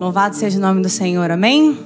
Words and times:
Louvado 0.00 0.34
seja 0.34 0.58
o 0.58 0.60
nome 0.60 0.82
do 0.82 0.88
Senhor, 0.88 1.30
amém? 1.30 1.78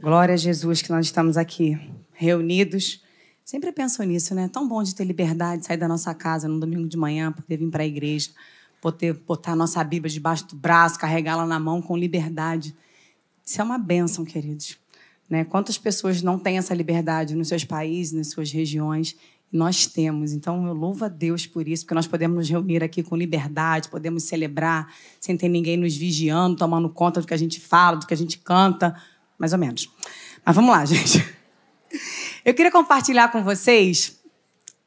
Glória 0.00 0.32
a 0.32 0.36
Jesus 0.36 0.80
que 0.80 0.90
nós 0.90 1.04
estamos 1.04 1.36
aqui 1.36 1.78
reunidos. 2.12 3.02
Sempre 3.44 3.70
penso 3.72 4.02
nisso, 4.02 4.34
né? 4.34 4.48
Tão 4.48 4.66
bom 4.66 4.82
de 4.82 4.94
ter 4.94 5.04
liberdade, 5.04 5.66
sair 5.66 5.76
da 5.76 5.86
nossa 5.86 6.14
casa 6.14 6.48
no 6.48 6.58
domingo 6.58 6.88
de 6.88 6.96
manhã, 6.96 7.30
poder 7.30 7.58
vir 7.58 7.70
para 7.70 7.82
a 7.82 7.86
igreja, 7.86 8.30
poder 8.80 9.12
botar 9.12 9.52
a 9.52 9.56
nossa 9.56 9.84
Bíblia 9.84 10.10
debaixo 10.10 10.48
do 10.48 10.56
braço, 10.56 10.98
carregá-la 10.98 11.46
na 11.46 11.60
mão 11.60 11.82
com 11.82 11.94
liberdade. 11.94 12.74
Isso 13.44 13.60
é 13.60 13.64
uma 13.64 13.78
bênção, 13.78 14.24
queridos. 14.24 14.78
Né? 15.28 15.44
Quantas 15.44 15.76
pessoas 15.76 16.22
não 16.22 16.38
têm 16.38 16.56
essa 16.56 16.74
liberdade 16.74 17.34
nos 17.34 17.48
seus 17.48 17.64
países, 17.64 18.12
nas 18.12 18.28
suas 18.28 18.50
regiões? 18.50 19.14
Nós 19.54 19.86
temos. 19.86 20.32
Então, 20.32 20.66
eu 20.66 20.74
louvo 20.74 21.04
a 21.04 21.08
Deus 21.08 21.46
por 21.46 21.68
isso, 21.68 21.84
porque 21.84 21.94
nós 21.94 22.08
podemos 22.08 22.36
nos 22.36 22.50
reunir 22.50 22.82
aqui 22.82 23.04
com 23.04 23.16
liberdade, 23.16 23.88
podemos 23.88 24.24
celebrar 24.24 24.92
sem 25.20 25.36
ter 25.36 25.48
ninguém 25.48 25.76
nos 25.76 25.96
vigiando, 25.96 26.56
tomando 26.56 26.90
conta 26.90 27.20
do 27.20 27.26
que 27.26 27.32
a 27.32 27.36
gente 27.36 27.60
fala, 27.60 27.98
do 27.98 28.04
que 28.04 28.12
a 28.12 28.16
gente 28.16 28.36
canta, 28.38 29.00
mais 29.38 29.52
ou 29.52 29.58
menos. 29.60 29.88
Mas 30.44 30.56
vamos 30.56 30.72
lá, 30.72 30.82
gente. 30.84 31.24
Eu 32.44 32.52
queria 32.52 32.72
compartilhar 32.72 33.30
com 33.30 33.44
vocês 33.44 34.20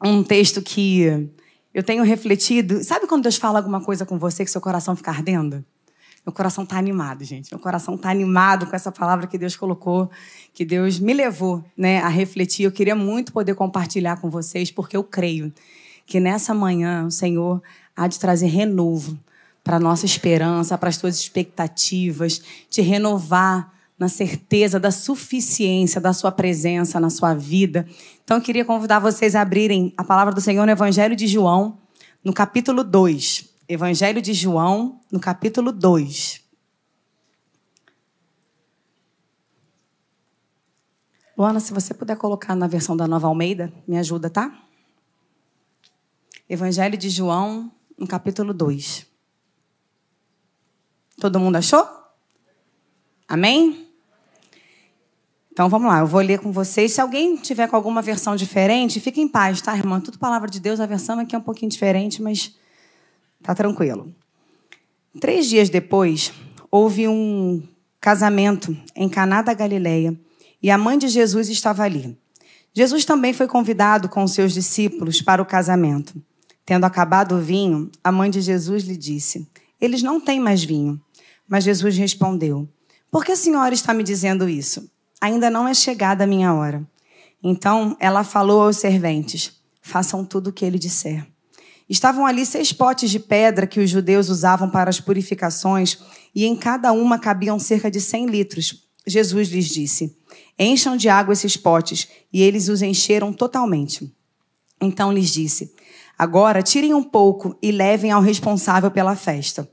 um 0.03 0.21
texto 0.21 0.61
que 0.61 1.29
eu 1.73 1.81
tenho 1.81 2.03
refletido. 2.03 2.83
Sabe 2.83 3.07
quando 3.07 3.23
Deus 3.23 3.37
fala 3.37 3.59
alguma 3.59 3.79
coisa 3.79 4.05
com 4.05 4.19
você 4.19 4.43
que 4.43 4.51
seu 4.51 4.59
coração 4.59 4.97
fica 4.97 5.11
ardendo? 5.11 5.63
Meu 6.27 6.33
coração 6.33 6.65
está 6.65 6.77
animado, 6.77 7.23
gente. 7.23 7.49
Meu 7.53 7.57
coração 7.57 7.95
está 7.95 8.09
animado 8.09 8.67
com 8.67 8.75
essa 8.75 8.91
palavra 8.91 9.27
que 9.27 9.37
Deus 9.37 9.55
colocou, 9.55 10.11
que 10.53 10.65
Deus 10.65 10.99
me 10.99 11.13
levou 11.13 11.63
né, 11.77 12.01
a 12.01 12.09
refletir. 12.09 12.65
Eu 12.65 12.71
queria 12.73 12.95
muito 12.95 13.31
poder 13.31 13.55
compartilhar 13.55 14.17
com 14.19 14.29
vocês, 14.29 14.69
porque 14.69 14.97
eu 14.97 15.05
creio 15.05 15.53
que 16.05 16.19
nessa 16.19 16.53
manhã 16.53 17.05
o 17.05 17.11
Senhor 17.11 17.63
há 17.95 18.09
de 18.09 18.19
trazer 18.19 18.47
renovo 18.47 19.17
para 19.63 19.77
a 19.77 19.79
nossa 19.79 20.05
esperança, 20.05 20.77
para 20.77 20.89
as 20.89 20.97
tuas 20.97 21.17
expectativas, 21.17 22.41
te 22.69 22.81
renovar 22.81 23.71
na 23.97 24.09
certeza 24.09 24.77
da 24.77 24.91
suficiência 24.91 26.01
da 26.01 26.11
sua 26.11 26.29
presença 26.29 26.99
na 26.99 27.09
sua 27.09 27.33
vida. 27.33 27.87
Então 28.25 28.35
eu 28.35 28.43
queria 28.43 28.65
convidar 28.65 28.99
vocês 28.99 29.33
a 29.33 29.39
abrirem 29.39 29.93
a 29.95 30.03
palavra 30.03 30.33
do 30.33 30.41
Senhor 30.41 30.65
no 30.65 30.71
Evangelho 30.73 31.15
de 31.15 31.25
João, 31.25 31.77
no 32.21 32.33
capítulo 32.33 32.83
2. 32.83 33.46
Evangelho 33.69 34.21
de 34.21 34.33
João, 34.33 35.01
no 35.11 35.19
capítulo 35.19 35.73
2. 35.73 36.41
Luana, 41.37 41.59
se 41.59 41.73
você 41.73 41.93
puder 41.93 42.15
colocar 42.15 42.55
na 42.55 42.65
versão 42.65 42.95
da 42.95 43.05
Nova 43.07 43.27
Almeida, 43.27 43.71
me 43.85 43.97
ajuda, 43.97 44.29
tá? 44.29 44.57
Evangelho 46.49 46.97
de 46.97 47.09
João, 47.09 47.69
no 47.97 48.07
capítulo 48.07 48.53
2. 48.53 49.05
Todo 51.19 51.39
mundo 51.39 51.57
achou? 51.57 51.85
Amém? 53.27 53.85
Então 55.51 55.67
vamos 55.67 55.89
lá, 55.89 55.99
eu 55.99 56.07
vou 56.07 56.21
ler 56.21 56.39
com 56.39 56.53
vocês. 56.53 56.93
Se 56.93 57.01
alguém 57.01 57.35
tiver 57.35 57.67
com 57.67 57.75
alguma 57.75 58.01
versão 58.01 58.35
diferente, 58.35 59.01
fique 59.01 59.19
em 59.19 59.27
paz, 59.27 59.61
tá, 59.61 59.75
irmã? 59.75 59.99
Tudo 59.99 60.17
palavra 60.17 60.49
de 60.49 60.59
Deus, 60.59 60.79
a 60.79 60.85
versão 60.85 61.19
aqui 61.19 61.35
é 61.35 61.37
um 61.37 61.41
pouquinho 61.41 61.69
diferente, 61.69 62.21
mas 62.21 62.55
tá 63.47 63.55
tranquilo. 63.55 64.13
Três 65.19 65.47
dias 65.47 65.69
depois, 65.69 66.33
houve 66.69 67.07
um 67.07 67.63
casamento 67.99 68.77
em 68.95 69.09
Caná 69.09 69.41
da 69.41 69.53
Galileia 69.53 70.17
e 70.61 70.69
a 70.69 70.77
mãe 70.77 70.97
de 70.97 71.07
Jesus 71.07 71.49
estava 71.49 71.83
ali. 71.83 72.17
Jesus 72.73 73.05
também 73.05 73.33
foi 73.33 73.47
convidado 73.47 74.07
com 74.07 74.27
seus 74.27 74.53
discípulos 74.53 75.21
para 75.21 75.41
o 75.41 75.45
casamento. 75.45 76.21
Tendo 76.65 76.83
acabado 76.85 77.35
o 77.35 77.41
vinho, 77.41 77.89
a 78.03 78.11
mãe 78.11 78.29
de 78.29 78.41
Jesus 78.41 78.83
lhe 78.83 78.97
disse: 78.97 79.49
Eles 79.79 80.03
não 80.03 80.19
têm 80.19 80.39
mais 80.39 80.63
vinho. 80.63 81.01
Mas 81.47 81.63
Jesus 81.63 81.97
respondeu: 81.97 82.67
Por 83.09 83.23
que 83.23 83.31
a 83.31 83.37
senhora 83.37 83.73
está 83.73 83.93
me 83.93 84.03
dizendo 84.03 84.47
isso? 84.47 84.87
ainda 85.19 85.49
não 85.49 85.67
é 85.67 85.73
chegada 85.73 86.23
a 86.23 86.27
minha 86.27 86.53
hora. 86.53 86.85
Então 87.41 87.95
ela 87.99 88.23
falou 88.23 88.61
aos 88.61 88.77
serventes: 88.77 89.59
façam 89.81 90.25
tudo 90.25 90.49
o 90.49 90.53
que 90.53 90.65
ele 90.65 90.79
disser. 90.79 91.25
Estavam 91.89 92.25
ali 92.25 92.45
seis 92.45 92.73
potes 92.73 93.09
de 93.09 93.19
pedra 93.19 93.65
que 93.65 93.79
os 93.79 93.89
judeus 93.89 94.29
usavam 94.29 94.69
para 94.69 94.89
as 94.89 94.99
purificações, 94.99 95.97
e 96.35 96.45
em 96.45 96.55
cada 96.55 96.91
uma 96.91 97.17
cabiam 97.17 97.57
cerca 97.57 97.89
de 97.89 98.01
cem 98.01 98.25
litros. 98.25 98.83
Jesus 99.05 99.49
lhes 99.49 99.67
disse: 99.67 100.17
Encham 100.59 100.97
de 100.97 101.07
água 101.07 101.33
esses 101.33 101.55
potes, 101.55 102.07
e 102.31 102.41
eles 102.41 102.67
os 102.67 102.81
encheram 102.81 103.31
totalmente. 103.31 104.13
Então 104.81 105.13
lhes 105.13 105.31
disse: 105.31 105.73
Agora 106.17 106.61
tirem 106.61 106.93
um 106.93 107.03
pouco 107.03 107.57
e 107.61 107.71
levem 107.71 108.11
ao 108.11 108.21
responsável 108.21 108.91
pela 108.91 109.15
festa. 109.15 109.69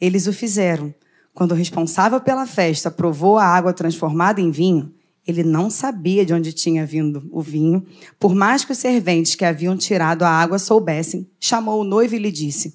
Eles 0.00 0.26
o 0.26 0.32
fizeram. 0.32 0.94
Quando 1.32 1.52
o 1.52 1.54
responsável 1.54 2.20
pela 2.20 2.46
festa 2.46 2.90
provou 2.90 3.38
a 3.38 3.46
água 3.46 3.72
transformada 3.72 4.40
em 4.40 4.50
vinho, 4.50 4.92
ele 5.26 5.42
não 5.42 5.70
sabia 5.70 6.24
de 6.24 6.34
onde 6.34 6.52
tinha 6.52 6.84
vindo 6.84 7.28
o 7.30 7.40
vinho. 7.40 7.84
Por 8.18 8.34
mais 8.34 8.64
que 8.64 8.72
os 8.72 8.78
serventes 8.78 9.34
que 9.34 9.44
haviam 9.44 9.76
tirado 9.76 10.22
a 10.22 10.28
água 10.28 10.58
soubessem, 10.58 11.28
chamou 11.40 11.80
o 11.80 11.84
noivo 11.84 12.14
e 12.14 12.18
lhe 12.18 12.30
disse: 12.30 12.74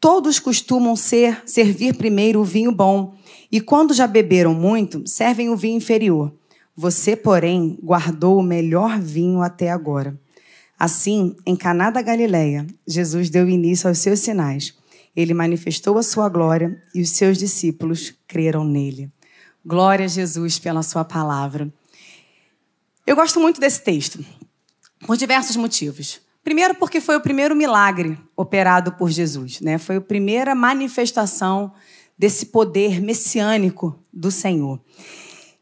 Todos 0.00 0.38
costumam 0.38 0.96
ser 0.96 1.42
servir 1.46 1.96
primeiro 1.96 2.40
o 2.40 2.44
vinho 2.44 2.72
bom, 2.72 3.14
e 3.50 3.60
quando 3.60 3.94
já 3.94 4.06
beberam 4.06 4.54
muito, 4.54 5.06
servem 5.06 5.48
o 5.50 5.56
vinho 5.56 5.76
inferior. 5.76 6.32
Você, 6.76 7.16
porém, 7.16 7.78
guardou 7.82 8.38
o 8.38 8.42
melhor 8.42 9.00
vinho 9.00 9.40
até 9.40 9.70
agora. 9.70 10.18
Assim, 10.78 11.34
em 11.46 11.56
Caná 11.56 11.90
da 11.90 12.02
Galileia, 12.02 12.66
Jesus 12.86 13.30
deu 13.30 13.48
início 13.48 13.88
aos 13.88 13.98
seus 13.98 14.20
sinais 14.20 14.74
ele 15.16 15.32
manifestou 15.32 15.96
a 15.96 16.02
sua 16.02 16.28
glória 16.28 16.78
e 16.94 17.00
os 17.00 17.08
seus 17.10 17.38
discípulos 17.38 18.14
creram 18.28 18.64
nele. 18.64 19.10
Glória 19.68 20.04
a 20.04 20.08
Jesus 20.08 20.60
pela 20.60 20.80
sua 20.80 21.04
palavra. 21.04 21.68
Eu 23.04 23.16
gosto 23.16 23.40
muito 23.40 23.60
desse 23.60 23.82
texto, 23.82 24.24
por 25.04 25.16
diversos 25.16 25.56
motivos. 25.56 26.20
Primeiro, 26.44 26.76
porque 26.76 27.00
foi 27.00 27.16
o 27.16 27.20
primeiro 27.20 27.56
milagre 27.56 28.16
operado 28.36 28.92
por 28.92 29.10
Jesus, 29.10 29.60
né? 29.60 29.76
Foi 29.76 29.96
a 29.96 30.00
primeira 30.00 30.54
manifestação 30.54 31.72
desse 32.16 32.46
poder 32.46 33.02
messiânico 33.02 34.00
do 34.12 34.30
Senhor. 34.30 34.80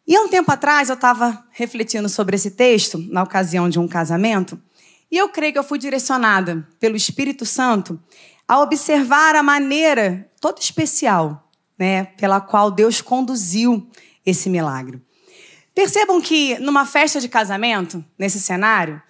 E 0.06 0.14
há 0.14 0.20
um 0.20 0.28
tempo 0.28 0.52
atrás 0.52 0.90
eu 0.90 0.96
estava 0.96 1.42
refletindo 1.50 2.10
sobre 2.10 2.36
esse 2.36 2.50
texto, 2.50 2.98
na 2.98 3.22
ocasião 3.22 3.70
de 3.70 3.78
um 3.78 3.88
casamento, 3.88 4.60
e 5.10 5.16
eu 5.16 5.30
creio 5.30 5.54
que 5.54 5.58
eu 5.58 5.64
fui 5.64 5.78
direcionada 5.78 6.68
pelo 6.78 6.94
Espírito 6.94 7.46
Santo 7.46 7.98
a 8.46 8.60
observar 8.60 9.34
a 9.34 9.42
maneira 9.42 10.30
toda 10.42 10.60
especial 10.60 11.43
né, 11.78 12.04
pela 12.04 12.40
qual 12.40 12.70
Deus 12.70 13.00
conduziu 13.00 13.88
esse 14.24 14.48
milagre. 14.48 15.02
Percebam 15.74 16.20
que 16.20 16.58
numa 16.58 16.86
festa 16.86 17.20
de 17.20 17.28
casamento, 17.28 18.04
nesse 18.18 18.40
cenário, 18.40 19.02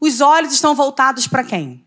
os 0.00 0.20
olhos 0.20 0.52
estão 0.52 0.74
voltados 0.74 1.26
para 1.26 1.44
quem? 1.44 1.84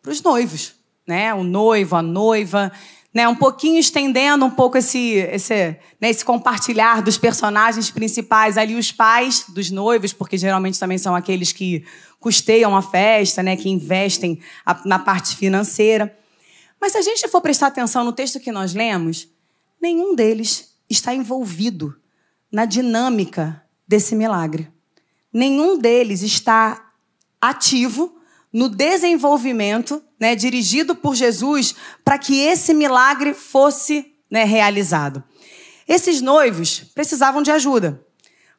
Para 0.00 0.10
os 0.10 0.22
noivos, 0.22 0.74
né? 1.06 1.34
O 1.34 1.44
noivo, 1.44 1.94
a 1.94 2.02
noiva, 2.02 2.72
né? 3.12 3.28
Um 3.28 3.36
pouquinho 3.36 3.78
estendendo 3.78 4.44
um 4.44 4.50
pouco 4.50 4.78
esse, 4.78 5.16
esse, 5.16 5.76
né? 6.00 6.08
esse 6.10 6.24
compartilhar 6.24 7.02
dos 7.02 7.18
personagens 7.18 7.90
principais 7.90 8.56
ali, 8.56 8.74
os 8.74 8.90
pais 8.90 9.44
dos 9.48 9.70
noivos, 9.70 10.12
porque 10.12 10.38
geralmente 10.38 10.80
também 10.80 10.96
são 10.96 11.14
aqueles 11.14 11.52
que 11.52 11.84
custeiam 12.18 12.74
a 12.74 12.80
festa, 12.80 13.42
né, 13.42 13.56
que 13.56 13.68
investem 13.68 14.40
na 14.84 14.98
parte 14.98 15.36
financeira. 15.36 16.16
Mas 16.80 16.92
se 16.92 16.98
a 16.98 17.02
gente 17.02 17.28
for 17.28 17.40
prestar 17.40 17.66
atenção 17.66 18.04
no 18.04 18.12
texto 18.12 18.40
que 18.40 18.52
nós 18.52 18.72
lemos, 18.72 19.28
nenhum 19.82 20.14
deles 20.14 20.76
está 20.88 21.12
envolvido 21.12 21.94
na 22.50 22.64
dinâmica 22.64 23.62
desse 23.86 24.14
milagre. 24.14 24.70
Nenhum 25.32 25.76
deles 25.76 26.22
está 26.22 26.92
ativo 27.40 28.16
no 28.52 28.68
desenvolvimento, 28.68 30.02
né, 30.20 30.36
dirigido 30.36 30.94
por 30.94 31.14
Jesus, 31.14 31.74
para 32.04 32.18
que 32.18 32.38
esse 32.38 32.72
milagre 32.72 33.34
fosse 33.34 34.14
né, 34.30 34.44
realizado. 34.44 35.24
Esses 35.88 36.20
noivos 36.20 36.80
precisavam 36.94 37.42
de 37.42 37.50
ajuda. 37.50 38.06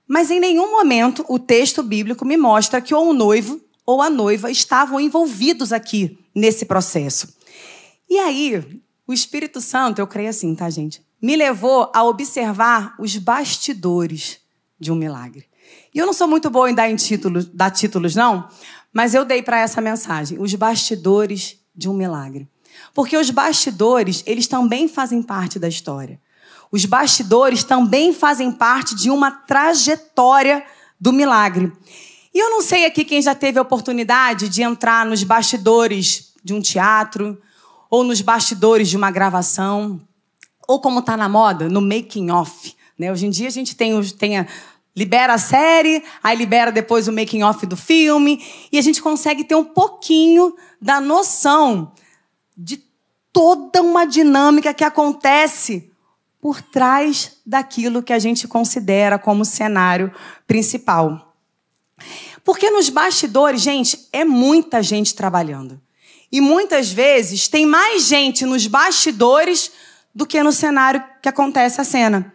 Mas 0.07 0.30
em 0.30 0.39
nenhum 0.39 0.71
momento 0.71 1.24
o 1.30 1.39
texto 1.39 1.81
bíblico 1.81 2.25
me 2.25 2.36
mostra 2.36 2.81
que 2.81 2.94
ou 2.94 3.09
o 3.09 3.13
noivo 3.13 3.62
ou 3.86 4.01
a 4.01 4.09
noiva 4.09 4.51
estavam 4.51 5.00
envolvidos 5.00 5.71
aqui 5.71 6.18
nesse 6.33 6.65
processo. 6.65 7.33
E 8.09 8.18
aí, 8.18 8.81
o 9.07 9.13
Espírito 9.13 9.62
Santo, 9.62 10.00
eu 10.00 10.07
creio 10.07 10.30
assim, 10.30 10.56
tá, 10.56 10.69
gente? 10.69 11.01
Me 11.23 11.37
levou 11.37 11.89
a 11.95 12.03
observar 12.03 12.95
os 12.99 13.15
bastidores 13.15 14.39
de 14.77 14.91
um 14.91 14.95
milagre. 14.95 15.45
E 15.95 15.97
eu 15.97 16.05
não 16.05 16.11
sou 16.11 16.27
muito 16.27 16.49
boa 16.49 16.69
em 16.69 16.75
dar, 16.75 16.89
em 16.89 16.97
títulos, 16.97 17.45
dar 17.45 17.71
títulos, 17.71 18.13
não, 18.13 18.49
mas 18.91 19.13
eu 19.13 19.23
dei 19.23 19.41
para 19.41 19.57
essa 19.57 19.79
mensagem: 19.79 20.37
os 20.37 20.53
bastidores 20.53 21.57
de 21.73 21.87
um 21.87 21.93
milagre. 21.93 22.45
Porque 22.93 23.15
os 23.15 23.29
bastidores, 23.29 24.21
eles 24.25 24.47
também 24.47 24.89
fazem 24.89 25.23
parte 25.23 25.57
da 25.57 25.69
história. 25.69 26.19
Os 26.69 26.83
bastidores 26.83 27.63
também 27.63 28.11
fazem 28.11 28.51
parte 28.51 28.93
de 28.93 29.09
uma 29.09 29.31
trajetória 29.31 30.61
do 30.99 31.13
milagre. 31.13 31.71
E 32.33 32.39
eu 32.39 32.49
não 32.49 32.61
sei 32.61 32.85
aqui 32.85 33.05
quem 33.05 33.21
já 33.21 33.33
teve 33.33 33.59
a 33.59 33.61
oportunidade 33.61 34.49
de 34.49 34.61
entrar 34.61 35.05
nos 35.05 35.23
bastidores 35.23 36.33
de 36.43 36.53
um 36.53 36.59
teatro 36.59 37.39
ou 37.89 38.03
nos 38.03 38.19
bastidores 38.19 38.89
de 38.89 38.97
uma 38.97 39.09
gravação 39.09 40.01
ou 40.68 40.80
como 40.80 41.00
está 41.00 41.15
na 41.18 41.27
moda, 41.30 41.69
no 41.69 41.81
making 41.81 42.31
off. 42.31 42.75
Né? 42.98 43.12
Hoje 43.12 43.25
em 43.25 43.30
dia 43.30 43.48
a 43.48 43.51
gente 43.51 43.75
tem, 43.75 44.01
tem 44.13 44.39
a, 44.39 44.48
libera 44.95 45.33
a 45.33 45.38
série, 45.38 46.04
aí 46.24 46.38
libera 46.38 46.71
depois 46.71 47.07
o 47.07 47.12
making 47.12 47.44
off 47.44 47.65
do 47.65 47.75
filme, 47.75 48.44
e 48.71 48.77
a 48.77 48.81
gente 48.81 49.01
consegue 49.01 49.44
ter 49.44 49.56
um 49.56 49.63
pouquinho 49.63 50.56
da 50.81 51.01
noção 51.01 51.92
de 52.56 52.83
toda 53.31 53.81
uma 53.81 54.06
dinâmica 54.06 54.74
que 54.74 54.83
acontece 54.83 55.89
por 56.39 56.62
trás 56.62 57.38
daquilo 57.45 58.04
que 58.04 58.13
a 58.13 58.19
gente 58.19 58.48
considera 58.48 59.18
como 59.18 59.45
cenário 59.45 60.13
principal. 60.45 61.33
Porque 62.44 62.69
nos 62.69 62.89
bastidores, 62.89 63.62
gente, 63.62 64.07
é 64.12 64.25
muita 64.25 64.83
gente 64.83 65.16
trabalhando. 65.16 65.81
E 66.31 66.42
muitas 66.42 66.92
vezes 66.92 67.48
tem 67.48 67.66
mais 67.66 68.06
gente 68.06 68.45
nos 68.45 68.68
bastidores 68.68 69.71
do 70.13 70.25
que 70.25 70.42
no 70.44 70.51
cenário 70.51 71.04
que 71.21 71.30
acontece 71.30 71.81
a 71.81 71.83
cena. 71.83 72.33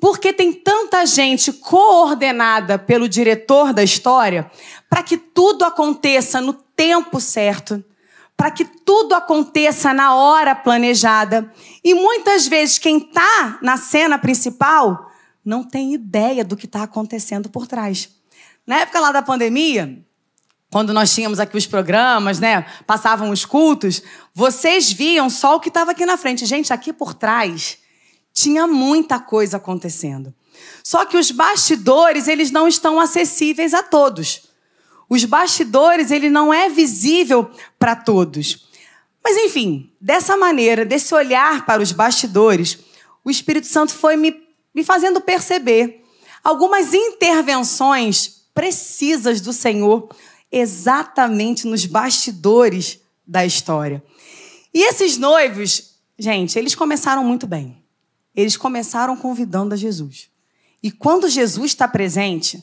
Porque 0.00 0.32
tem 0.32 0.52
tanta 0.52 1.04
gente 1.06 1.52
coordenada 1.52 2.78
pelo 2.78 3.08
diretor 3.08 3.72
da 3.72 3.82
história 3.82 4.50
para 4.88 5.02
que 5.02 5.16
tudo 5.16 5.64
aconteça 5.64 6.40
no 6.40 6.52
tempo 6.52 7.18
certo, 7.20 7.82
para 8.36 8.50
que 8.50 8.64
tudo 8.64 9.14
aconteça 9.14 9.94
na 9.94 10.14
hora 10.14 10.54
planejada. 10.54 11.50
E 11.82 11.94
muitas 11.94 12.46
vezes 12.46 12.78
quem 12.78 12.98
está 12.98 13.58
na 13.62 13.76
cena 13.78 14.18
principal 14.18 15.10
não 15.44 15.64
tem 15.64 15.94
ideia 15.94 16.44
do 16.44 16.56
que 16.56 16.66
está 16.66 16.82
acontecendo 16.82 17.48
por 17.48 17.66
trás. 17.66 18.10
Na 18.66 18.80
época 18.80 19.00
lá 19.00 19.12
da 19.12 19.22
pandemia, 19.22 20.04
quando 20.76 20.92
nós 20.92 21.14
tínhamos 21.14 21.40
aqui 21.40 21.56
os 21.56 21.66
programas, 21.66 22.38
né, 22.38 22.66
passavam 22.86 23.30
os 23.30 23.46
cultos, 23.46 24.02
vocês 24.34 24.92
viam 24.92 25.30
só 25.30 25.56
o 25.56 25.58
que 25.58 25.68
estava 25.68 25.92
aqui 25.92 26.04
na 26.04 26.18
frente. 26.18 26.44
Gente, 26.44 26.70
aqui 26.70 26.92
por 26.92 27.14
trás 27.14 27.78
tinha 28.30 28.66
muita 28.66 29.18
coisa 29.18 29.56
acontecendo. 29.56 30.34
Só 30.84 31.06
que 31.06 31.16
os 31.16 31.30
bastidores, 31.30 32.28
eles 32.28 32.50
não 32.50 32.68
estão 32.68 33.00
acessíveis 33.00 33.72
a 33.72 33.82
todos. 33.82 34.50
Os 35.08 35.24
bastidores, 35.24 36.10
ele 36.10 36.28
não 36.28 36.52
é 36.52 36.68
visível 36.68 37.50
para 37.78 37.96
todos. 37.96 38.68
Mas 39.24 39.34
enfim, 39.38 39.90
dessa 39.98 40.36
maneira, 40.36 40.84
desse 40.84 41.14
olhar 41.14 41.64
para 41.64 41.82
os 41.82 41.90
bastidores, 41.90 42.80
o 43.24 43.30
Espírito 43.30 43.66
Santo 43.66 43.94
foi 43.94 44.14
me, 44.14 44.42
me 44.74 44.84
fazendo 44.84 45.22
perceber 45.22 46.04
algumas 46.44 46.92
intervenções 46.92 48.42
precisas 48.52 49.40
do 49.40 49.54
Senhor 49.54 50.10
exatamente 50.58 51.66
nos 51.66 51.86
bastidores 51.86 53.00
da 53.26 53.44
história. 53.44 54.02
E 54.72 54.82
esses 54.88 55.16
noivos, 55.16 55.96
gente, 56.18 56.58
eles 56.58 56.74
começaram 56.74 57.24
muito 57.24 57.46
bem 57.46 57.82
eles 58.36 58.56
começaram 58.56 59.16
convidando 59.16 59.72
a 59.72 59.76
Jesus. 59.76 60.28
E 60.82 60.90
quando 60.90 61.28
Jesus 61.28 61.70
está 61.70 61.88
presente, 61.88 62.62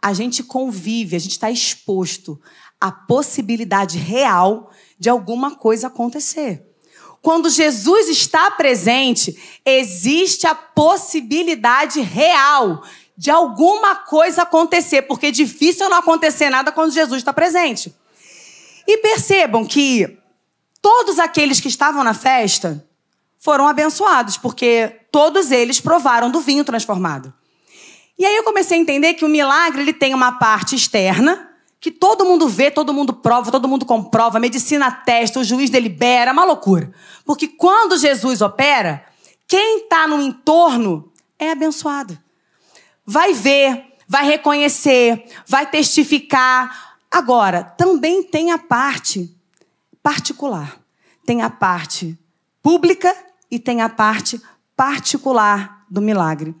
a 0.00 0.14
gente 0.14 0.44
convive, 0.44 1.16
a 1.16 1.18
gente 1.18 1.32
está 1.32 1.50
exposto 1.50 2.40
à 2.80 2.92
possibilidade 2.92 3.98
real 3.98 4.70
de 4.98 5.10
alguma 5.10 5.56
coisa 5.56 5.88
acontecer. 5.88 6.64
Quando 7.20 7.50
Jesus 7.50 8.08
está 8.08 8.52
presente, 8.52 9.36
existe 9.66 10.46
a 10.46 10.54
possibilidade 10.54 12.00
real 12.00 12.82
de 13.20 13.30
alguma 13.30 13.96
coisa 13.96 14.44
acontecer, 14.44 15.02
porque 15.02 15.26
é 15.26 15.30
difícil 15.30 15.90
não 15.90 15.98
acontecer 15.98 16.48
nada 16.48 16.72
quando 16.72 16.90
Jesus 16.90 17.18
está 17.18 17.34
presente. 17.34 17.94
E 18.88 18.96
percebam 18.96 19.62
que 19.66 20.18
todos 20.80 21.18
aqueles 21.18 21.60
que 21.60 21.68
estavam 21.68 22.02
na 22.02 22.14
festa 22.14 22.82
foram 23.38 23.68
abençoados, 23.68 24.38
porque 24.38 25.02
todos 25.12 25.50
eles 25.50 25.82
provaram 25.82 26.30
do 26.30 26.40
vinho 26.40 26.64
transformado. 26.64 27.30
E 28.18 28.24
aí 28.24 28.36
eu 28.36 28.42
comecei 28.42 28.78
a 28.78 28.80
entender 28.80 29.12
que 29.12 29.24
o 29.26 29.28
milagre 29.28 29.82
ele 29.82 29.92
tem 29.92 30.14
uma 30.14 30.38
parte 30.38 30.74
externa, 30.74 31.46
que 31.78 31.90
todo 31.90 32.24
mundo 32.24 32.48
vê, 32.48 32.70
todo 32.70 32.94
mundo 32.94 33.12
prova, 33.12 33.50
todo 33.50 33.68
mundo 33.68 33.84
comprova, 33.84 34.38
a 34.38 34.40
medicina 34.40 34.90
testa, 34.90 35.40
o 35.40 35.44
juiz 35.44 35.68
delibera, 35.68 36.30
é 36.30 36.32
uma 36.32 36.46
loucura. 36.46 36.90
Porque 37.26 37.46
quando 37.46 37.98
Jesus 37.98 38.40
opera, 38.40 39.04
quem 39.46 39.80
está 39.80 40.08
no 40.08 40.22
entorno 40.22 41.12
é 41.38 41.50
abençoado. 41.50 42.18
Vai 43.12 43.32
ver, 43.32 43.96
vai 44.06 44.24
reconhecer, 44.24 45.24
vai 45.44 45.68
testificar. 45.68 46.94
Agora, 47.10 47.64
também 47.64 48.22
tem 48.22 48.52
a 48.52 48.58
parte 48.58 49.36
particular. 50.00 50.80
Tem 51.26 51.42
a 51.42 51.50
parte 51.50 52.16
pública 52.62 53.12
e 53.50 53.58
tem 53.58 53.82
a 53.82 53.88
parte 53.88 54.40
particular 54.76 55.84
do 55.90 56.00
milagre, 56.00 56.54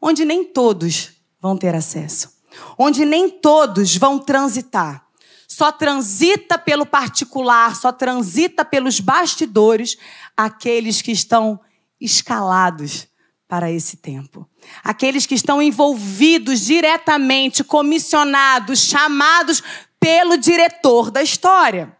onde 0.00 0.24
nem 0.24 0.44
todos 0.44 1.10
vão 1.40 1.56
ter 1.56 1.74
acesso, 1.74 2.32
onde 2.78 3.04
nem 3.04 3.28
todos 3.28 3.96
vão 3.96 4.16
transitar. 4.16 5.04
Só 5.48 5.72
transita 5.72 6.56
pelo 6.56 6.86
particular, 6.86 7.74
só 7.74 7.90
transita 7.90 8.64
pelos 8.64 9.00
bastidores 9.00 9.98
aqueles 10.36 11.02
que 11.02 11.10
estão 11.10 11.58
escalados 12.00 13.08
para 13.48 13.70
esse 13.70 13.96
tempo. 13.96 14.48
Aqueles 14.82 15.26
que 15.26 15.34
estão 15.34 15.62
envolvidos 15.62 16.60
diretamente, 16.60 17.62
comissionados, 17.62 18.80
chamados 18.80 19.62
pelo 20.00 20.36
diretor 20.36 21.10
da 21.10 21.22
história. 21.22 21.96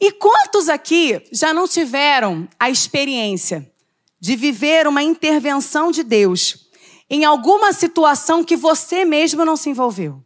E 0.00 0.10
quantos 0.12 0.68
aqui 0.68 1.22
já 1.30 1.54
não 1.54 1.68
tiveram 1.68 2.48
a 2.58 2.68
experiência 2.68 3.70
de 4.18 4.36
viver 4.36 4.86
uma 4.86 5.02
intervenção 5.02 5.90
de 5.90 6.02
Deus 6.02 6.68
em 7.10 7.24
alguma 7.24 7.72
situação 7.72 8.42
que 8.42 8.56
você 8.56 9.04
mesmo 9.04 9.44
não 9.44 9.56
se 9.56 9.68
envolveu. 9.68 10.24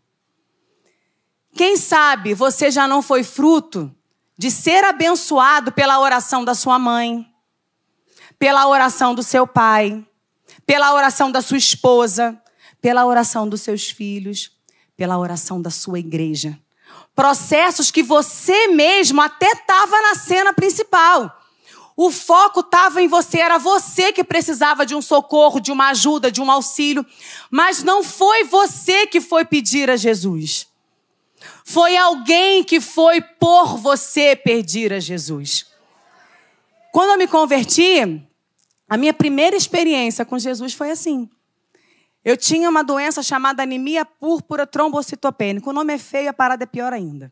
Quem 1.55 1.77
sabe 1.77 2.33
você 2.33 2.71
já 2.71 2.87
não 2.87 3.03
foi 3.03 3.25
fruto 3.25 3.93
de 4.39 4.51
ser 4.51 4.85
abençoado 4.85 5.73
pela 5.73 5.99
oração 5.99 6.45
da 6.45 6.55
sua 6.55 6.79
mãe, 6.79 7.27
pela 8.38 8.67
oração 8.69 9.15
do 9.15 9.23
seu 9.23 9.47
pai, 9.47 10.05
pela 10.67 10.93
oração 10.94 11.31
da 11.31 11.41
sua 11.41 11.56
esposa, 11.56 12.41
pela 12.81 13.06
oração 13.06 13.49
dos 13.49 13.62
seus 13.62 13.91
filhos, 13.91 14.53
pela 14.97 15.19
oração 15.19 15.61
da 15.61 15.71
sua 15.71 15.99
igreja. 15.99 16.59
Processos 17.15 17.91
que 17.91 18.03
você 18.03 18.69
mesmo 18.69 19.21
até 19.23 19.50
estava 19.53 20.00
na 20.03 20.15
cena 20.15 20.53
principal. 20.53 21.43
O 21.97 22.11
foco 22.11 22.61
estava 22.61 23.00
em 23.00 23.09
você, 23.09 23.38
era 23.38 23.56
você 23.56 24.12
que 24.12 24.23
precisava 24.23 24.85
de 24.85 24.94
um 24.94 25.00
socorro, 25.00 25.59
de 25.59 25.73
uma 25.73 25.88
ajuda, 25.88 26.31
de 26.31 26.43
um 26.43 26.50
auxílio, 26.50 27.07
mas 27.50 27.83
não 27.83 28.05
foi 28.05 28.45
você 28.45 29.07
que 29.07 29.19
foi 29.19 29.47
pedir 29.47 29.88
a 29.88 29.97
Jesus. 29.97 30.66
Foi 31.64 31.97
alguém 31.97 32.62
que 32.62 32.81
foi 32.81 33.23
por 33.23 33.78
você 33.78 34.37
pedir 34.37 34.93
a 34.93 35.00
Jesus. 35.00 35.66
Quando 36.97 37.11
eu 37.11 37.19
me 37.19 37.29
converti, 37.29 38.26
a 38.88 38.97
minha 38.97 39.12
primeira 39.12 39.55
experiência 39.55 40.25
com 40.25 40.38
Jesus 40.38 40.73
foi 40.73 40.91
assim. 40.91 41.29
Eu 42.25 42.38
tinha 42.38 42.71
uma 42.71 42.83
doença 42.83 43.23
chamada 43.23 43.62
anemia 43.62 44.03
púrpura 44.03 44.67
trombocitopênica. 44.67 45.69
O 45.69 45.75
nome 45.75 45.93
é 45.93 45.99
feio, 45.99 46.31
a 46.31 46.33
parada 46.33 46.65
é 46.65 46.67
pior 46.67 46.95
ainda. 46.95 47.31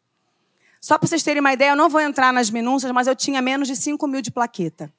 Só 0.82 0.98
para 0.98 1.08
vocês 1.08 1.22
terem 1.22 1.40
uma 1.40 1.54
ideia, 1.54 1.70
eu 1.70 1.76
não 1.76 1.88
vou 1.88 2.02
entrar 2.02 2.30
nas 2.30 2.50
minúcias, 2.50 2.92
mas 2.92 3.06
eu 3.06 3.16
tinha 3.16 3.40
menos 3.40 3.66
de 3.66 3.74
5 3.74 4.06
mil 4.06 4.20
de 4.20 4.30
plaqueta. 4.30 4.92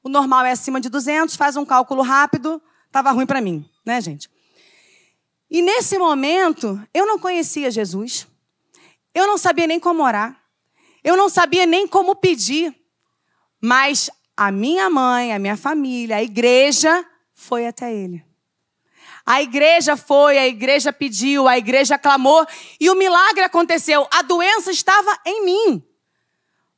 O 0.00 0.08
normal 0.08 0.44
é 0.44 0.52
acima 0.52 0.80
de 0.80 0.88
200, 0.88 1.34
faz 1.34 1.56
um 1.56 1.64
cálculo 1.64 2.02
rápido, 2.02 2.62
estava 2.86 3.10
ruim 3.10 3.26
para 3.26 3.40
mim, 3.40 3.68
né, 3.84 4.00
gente? 4.00 4.30
E 5.50 5.60
nesse 5.60 5.98
momento, 5.98 6.80
eu 6.94 7.04
não 7.04 7.18
conhecia 7.18 7.68
Jesus. 7.68 8.28
Eu 9.12 9.26
não 9.26 9.36
sabia 9.36 9.66
nem 9.66 9.80
como 9.80 10.04
orar. 10.04 10.40
Eu 11.02 11.16
não 11.16 11.28
sabia 11.28 11.66
nem 11.66 11.88
como 11.88 12.14
pedir. 12.14 12.80
Mas 13.64 14.10
a 14.36 14.50
minha 14.50 14.90
mãe, 14.90 15.32
a 15.32 15.38
minha 15.38 15.56
família, 15.56 16.16
a 16.16 16.22
igreja 16.22 17.06
foi 17.32 17.64
até 17.64 17.94
ele. 17.94 18.24
A 19.24 19.40
igreja 19.40 19.96
foi, 19.96 20.36
a 20.36 20.48
igreja 20.48 20.92
pediu, 20.92 21.46
a 21.46 21.56
igreja 21.56 21.96
clamou 21.96 22.44
e 22.80 22.90
o 22.90 22.96
milagre 22.96 23.44
aconteceu. 23.44 24.08
A 24.10 24.22
doença 24.22 24.72
estava 24.72 25.16
em 25.24 25.44
mim. 25.44 25.82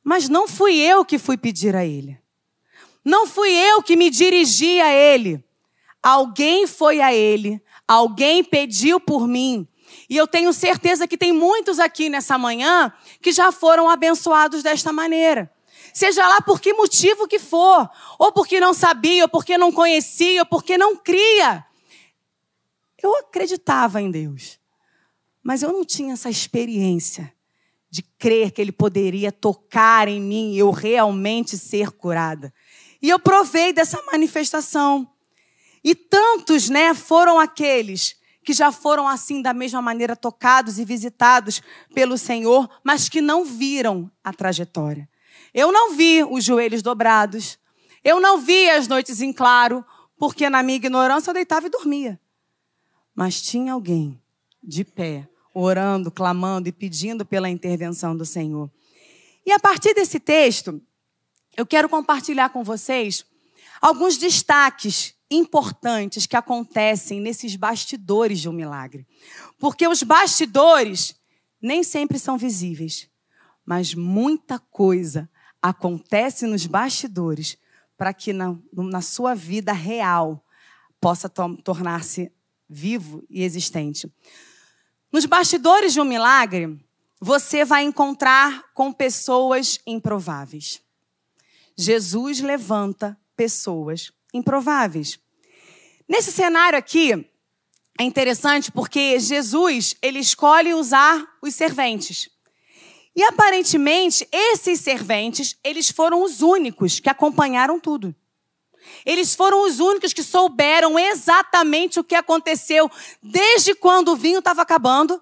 Mas 0.03 0.29
não 0.29 0.47
fui 0.47 0.75
eu 0.75 1.03
que 1.03 1.17
fui 1.17 1.37
pedir 1.37 1.75
a 1.75 1.83
ele. 1.83 2.19
Não 3.03 3.25
fui 3.25 3.49
eu 3.49 3.81
que 3.81 3.95
me 3.95 4.11
dirigi 4.11 4.79
a 4.79 4.93
ele. 4.93 5.43
Alguém 6.03 6.67
foi 6.67 7.01
a 7.01 7.11
ele, 7.11 7.59
alguém 7.87 8.43
pediu 8.43 8.99
por 8.99 9.27
mim. 9.27 9.67
E 10.07 10.15
eu 10.15 10.27
tenho 10.27 10.53
certeza 10.53 11.07
que 11.07 11.17
tem 11.17 11.33
muitos 11.33 11.79
aqui 11.79 12.09
nessa 12.09 12.37
manhã 12.37 12.93
que 13.19 13.31
já 13.31 13.51
foram 13.51 13.89
abençoados 13.89 14.61
desta 14.61 14.93
maneira. 14.93 15.51
Seja 15.95 16.27
lá 16.27 16.41
por 16.41 16.59
que 16.59 16.73
motivo 16.73 17.25
que 17.25 17.39
for, 17.39 17.89
ou 18.19 18.29
porque 18.33 18.59
não 18.59 18.73
sabia, 18.73 19.23
ou 19.23 19.29
porque 19.29 19.57
não 19.57 19.71
conhecia, 19.71 20.41
ou 20.41 20.45
porque 20.45 20.77
não 20.77 20.97
cria. 20.97 21.65
Eu 23.01 23.15
acreditava 23.19 24.01
em 24.01 24.11
Deus, 24.11 24.59
mas 25.41 25.63
eu 25.63 25.71
não 25.71 25.85
tinha 25.85 26.11
essa 26.11 26.29
experiência 26.29 27.33
de 27.89 28.01
crer 28.01 28.51
que 28.51 28.59
Ele 28.59 28.73
poderia 28.73 29.31
tocar 29.31 30.09
em 30.09 30.19
mim 30.19 30.51
e 30.51 30.59
eu 30.59 30.69
realmente 30.69 31.57
ser 31.57 31.91
curada. 31.91 32.53
E 33.01 33.09
eu 33.09 33.17
provei 33.17 33.71
dessa 33.71 34.01
manifestação. 34.11 35.09
E 35.81 35.95
tantos, 35.95 36.67
né, 36.67 36.93
foram 36.93 37.39
aqueles 37.39 38.17
que 38.43 38.51
já 38.51 38.69
foram 38.69 39.07
assim 39.07 39.41
da 39.41 39.53
mesma 39.53 39.81
maneira 39.81 40.13
tocados 40.13 40.77
e 40.77 40.83
visitados 40.83 41.61
pelo 41.93 42.17
Senhor, 42.17 42.69
mas 42.83 43.07
que 43.07 43.21
não 43.21 43.45
viram 43.45 44.11
a 44.21 44.33
trajetória. 44.33 45.07
Eu 45.55 45.71
não 45.71 45.95
vi 45.95 46.21
os 46.21 46.43
joelhos 46.43 46.81
dobrados. 46.81 47.57
Eu 48.03 48.19
não 48.19 48.41
vi 48.41 48.69
as 48.69 48.89
noites 48.89 49.21
em 49.21 49.31
claro, 49.31 49.85
porque 50.19 50.49
na 50.49 50.61
minha 50.61 50.75
ignorância 50.75 51.29
eu 51.29 51.33
deitava 51.33 51.67
e 51.67 51.69
dormia. 51.69 52.19
Mas 53.15 53.41
tinha 53.41 53.71
alguém 53.71 54.21
de 54.61 54.83
pé, 54.83 55.29
orando, 55.53 56.11
clamando 56.11 56.67
e 56.67 56.73
pedindo 56.73 57.25
pela 57.25 57.49
intervenção 57.49 58.17
do 58.17 58.25
Senhor. 58.25 58.69
E 59.45 59.51
a 59.53 59.57
partir 59.57 59.93
desse 59.93 60.19
texto, 60.19 60.81
eu 61.55 61.65
quero 61.65 61.87
compartilhar 61.87 62.49
com 62.49 62.61
vocês 62.61 63.25
alguns 63.79 64.17
destaques 64.17 65.15
importantes 65.31 66.25
que 66.25 66.35
acontecem 66.35 67.21
nesses 67.21 67.55
bastidores 67.55 68.41
de 68.41 68.49
um 68.49 68.53
milagre. 68.53 69.07
Porque 69.57 69.87
os 69.87 70.03
bastidores 70.03 71.15
nem 71.61 71.81
sempre 71.81 72.19
são 72.19 72.37
visíveis, 72.37 73.09
mas 73.65 73.95
muita 73.95 74.59
coisa 74.59 75.29
acontece 75.69 76.45
nos 76.45 76.67
bastidores 76.67 77.57
para 77.97 78.13
que 78.13 78.31
na, 78.31 78.55
na, 78.71 79.01
sua 79.01 79.33
vida 79.33 79.73
real 79.73 80.45
possa 81.01 81.27
tornar-se 81.27 82.31
vivo 82.69 83.25
e 83.27 83.41
existente. 83.41 84.11
Nos 85.11 85.25
bastidores 85.25 85.93
de 85.93 85.99
um 85.99 86.05
milagre, 86.05 86.79
você 87.19 87.65
vai 87.65 87.83
encontrar 87.83 88.73
com 88.75 88.93
pessoas 88.93 89.79
improváveis. 89.87 90.83
Jesus 91.75 92.41
levanta 92.41 93.19
pessoas 93.35 94.11
improváveis. 94.31 95.19
Nesse 96.07 96.31
cenário 96.31 96.77
aqui, 96.77 97.27
é 97.99 98.03
interessante 98.03 98.71
porque 98.71 99.19
Jesus, 99.19 99.95
ele 99.99 100.19
escolhe 100.19 100.75
usar 100.75 101.25
os 101.41 101.55
serventes. 101.55 102.29
E 103.15 103.23
aparentemente, 103.23 104.27
esses 104.31 104.81
serventes, 104.81 105.57
eles 105.63 105.89
foram 105.89 106.21
os 106.21 106.41
únicos 106.41 106.99
que 106.99 107.09
acompanharam 107.09 107.79
tudo. 107.79 108.13
Eles 109.05 109.33
foram 109.33 109.65
os 109.65 109.79
únicos 109.79 110.13
que 110.13 110.21
souberam 110.21 110.99
exatamente 110.99 111.99
o 111.99 112.03
que 112.03 112.15
aconteceu 112.15 112.89
desde 113.21 113.73
quando 113.73 114.09
o 114.09 114.15
vinho 114.15 114.39
estava 114.39 114.61
acabando 114.61 115.21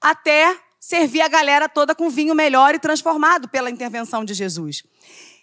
até 0.00 0.56
servir 0.78 1.20
a 1.20 1.28
galera 1.28 1.68
toda 1.68 1.94
com 1.94 2.08
vinho 2.08 2.34
melhor 2.34 2.74
e 2.74 2.78
transformado 2.78 3.48
pela 3.48 3.70
intervenção 3.70 4.24
de 4.24 4.34
Jesus. 4.34 4.82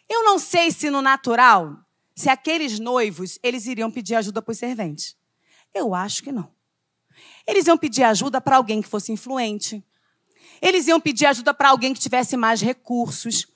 Eu 0.08 0.24
não 0.24 0.40
sei 0.40 0.72
se 0.72 0.90
no 0.90 1.02
natural 1.02 1.78
se 2.16 2.30
aqueles 2.30 2.80
noivos, 2.80 3.40
eles 3.42 3.66
iriam 3.66 3.90
pedir 3.90 4.16
ajuda 4.16 4.42
para 4.42 4.52
os 4.52 4.58
serventes. 4.58 5.16
Eu 5.74 5.96
acho 5.96 6.22
que 6.22 6.32
não. 6.34 6.52
Eles 7.48 7.68
iam 7.68 7.78
pedir 7.78 8.04
ajuda 8.04 8.42
para 8.42 8.58
alguém 8.58 8.82
que 8.82 8.90
fosse 8.90 9.12
influente. 9.12 9.82
Eles 10.62 10.88
iam 10.88 11.00
pedir 11.00 11.26
ajuda 11.26 11.54
para 11.54 11.70
alguém 11.70 11.94
que 11.94 12.00
tivesse 12.00 12.36
mais 12.36 12.62
recursos. 12.62 13.48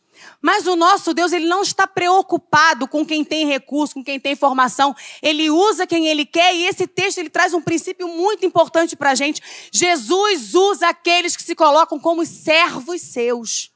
Mas 0.41 0.67
o 0.67 0.75
nosso 0.75 1.13
Deus, 1.13 1.31
ele 1.31 1.45
não 1.45 1.62
está 1.62 1.86
preocupado 1.86 2.88
com 2.88 3.05
quem 3.05 3.24
tem 3.24 3.45
recurso, 3.45 3.95
com 3.95 4.03
quem 4.03 4.19
tem 4.19 4.36
formação. 4.36 4.95
Ele 5.22 5.50
usa 5.50 5.88
quem 5.88 6.07
ele 6.07 6.25
quer 6.25 6.55
e 6.55 6.65
esse 6.65 6.88
texto 6.88 7.17
ele 7.17 7.29
traz 7.29 7.53
um 7.53 7.62
princípio 7.62 8.07
muito 8.07 8.45
importante 8.45 8.95
para 8.95 9.12
a 9.12 9.15
gente. 9.15 9.41
Jesus 9.72 10.53
usa 10.53 10.89
aqueles 10.89 11.36
que 11.36 11.43
se 11.43 11.55
colocam 11.55 12.00
como 12.00 12.25
servos 12.25 13.01
seus. 13.01 13.73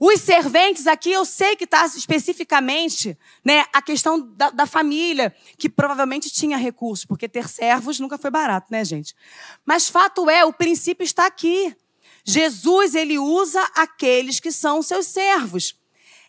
Os 0.00 0.20
serventes 0.20 0.86
aqui, 0.86 1.10
eu 1.10 1.24
sei 1.24 1.56
que 1.56 1.64
está 1.64 1.84
especificamente 1.86 3.18
né, 3.44 3.64
a 3.72 3.82
questão 3.82 4.20
da, 4.34 4.50
da, 4.50 4.64
família, 4.64 5.34
que 5.56 5.68
provavelmente 5.68 6.30
tinha 6.30 6.56
recursos, 6.56 7.04
porque 7.04 7.28
ter 7.28 7.48
servos 7.48 7.98
nunca 7.98 8.16
foi 8.16 8.30
barato, 8.30 8.68
né, 8.70 8.84
gente? 8.84 9.14
Mas 9.66 9.88
fato 9.88 10.30
é, 10.30 10.44
o 10.44 10.52
princípio 10.52 11.02
está 11.02 11.26
aqui. 11.26 11.76
Jesus, 12.24 12.94
ele 12.94 13.18
usa 13.18 13.60
aqueles 13.74 14.38
que 14.38 14.52
são 14.52 14.82
seus 14.82 15.06
servos. 15.06 15.74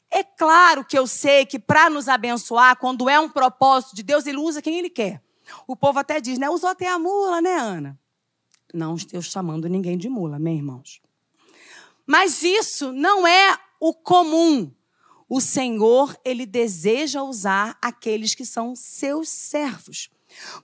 É 0.10 0.24
claro 0.24 0.84
que 0.84 0.98
eu 0.98 1.06
sei 1.06 1.46
que 1.46 1.60
para 1.60 1.92
nos 1.92 2.08
abençoar, 2.08 2.76
quando 2.78 3.08
é 3.08 3.20
um 3.20 3.30
propósito 3.30 3.96
de 3.96 4.02
Deus, 4.02 4.26
ele 4.26 4.38
usa 4.38 4.62
quem 4.64 4.80
ele 4.80 4.90
quer. 4.90 5.22
O 5.68 5.76
povo 5.76 6.00
até 6.00 6.20
diz, 6.20 6.40
né? 6.40 6.50
Usou 6.50 6.70
até 6.70 6.88
a 6.88 6.98
mula, 6.98 7.40
né, 7.42 7.54
Ana? 7.54 8.00
Não 8.74 8.96
estou 8.96 9.22
chamando 9.22 9.70
ninguém 9.70 9.98
de 9.98 10.10
mula, 10.10 10.40
meus 10.40 10.58
irmãos. 10.58 11.02
Mas 12.10 12.42
isso 12.42 12.92
não 12.92 13.28
é 13.28 13.56
o 13.80 13.94
comum. 13.94 14.74
O 15.30 15.40
Senhor, 15.40 16.20
ele 16.26 16.44
deseja 16.44 17.22
usar 17.22 17.78
aqueles 17.80 18.34
que 18.34 18.44
são 18.44 18.76
seus 18.76 19.30
servos. 19.30 20.10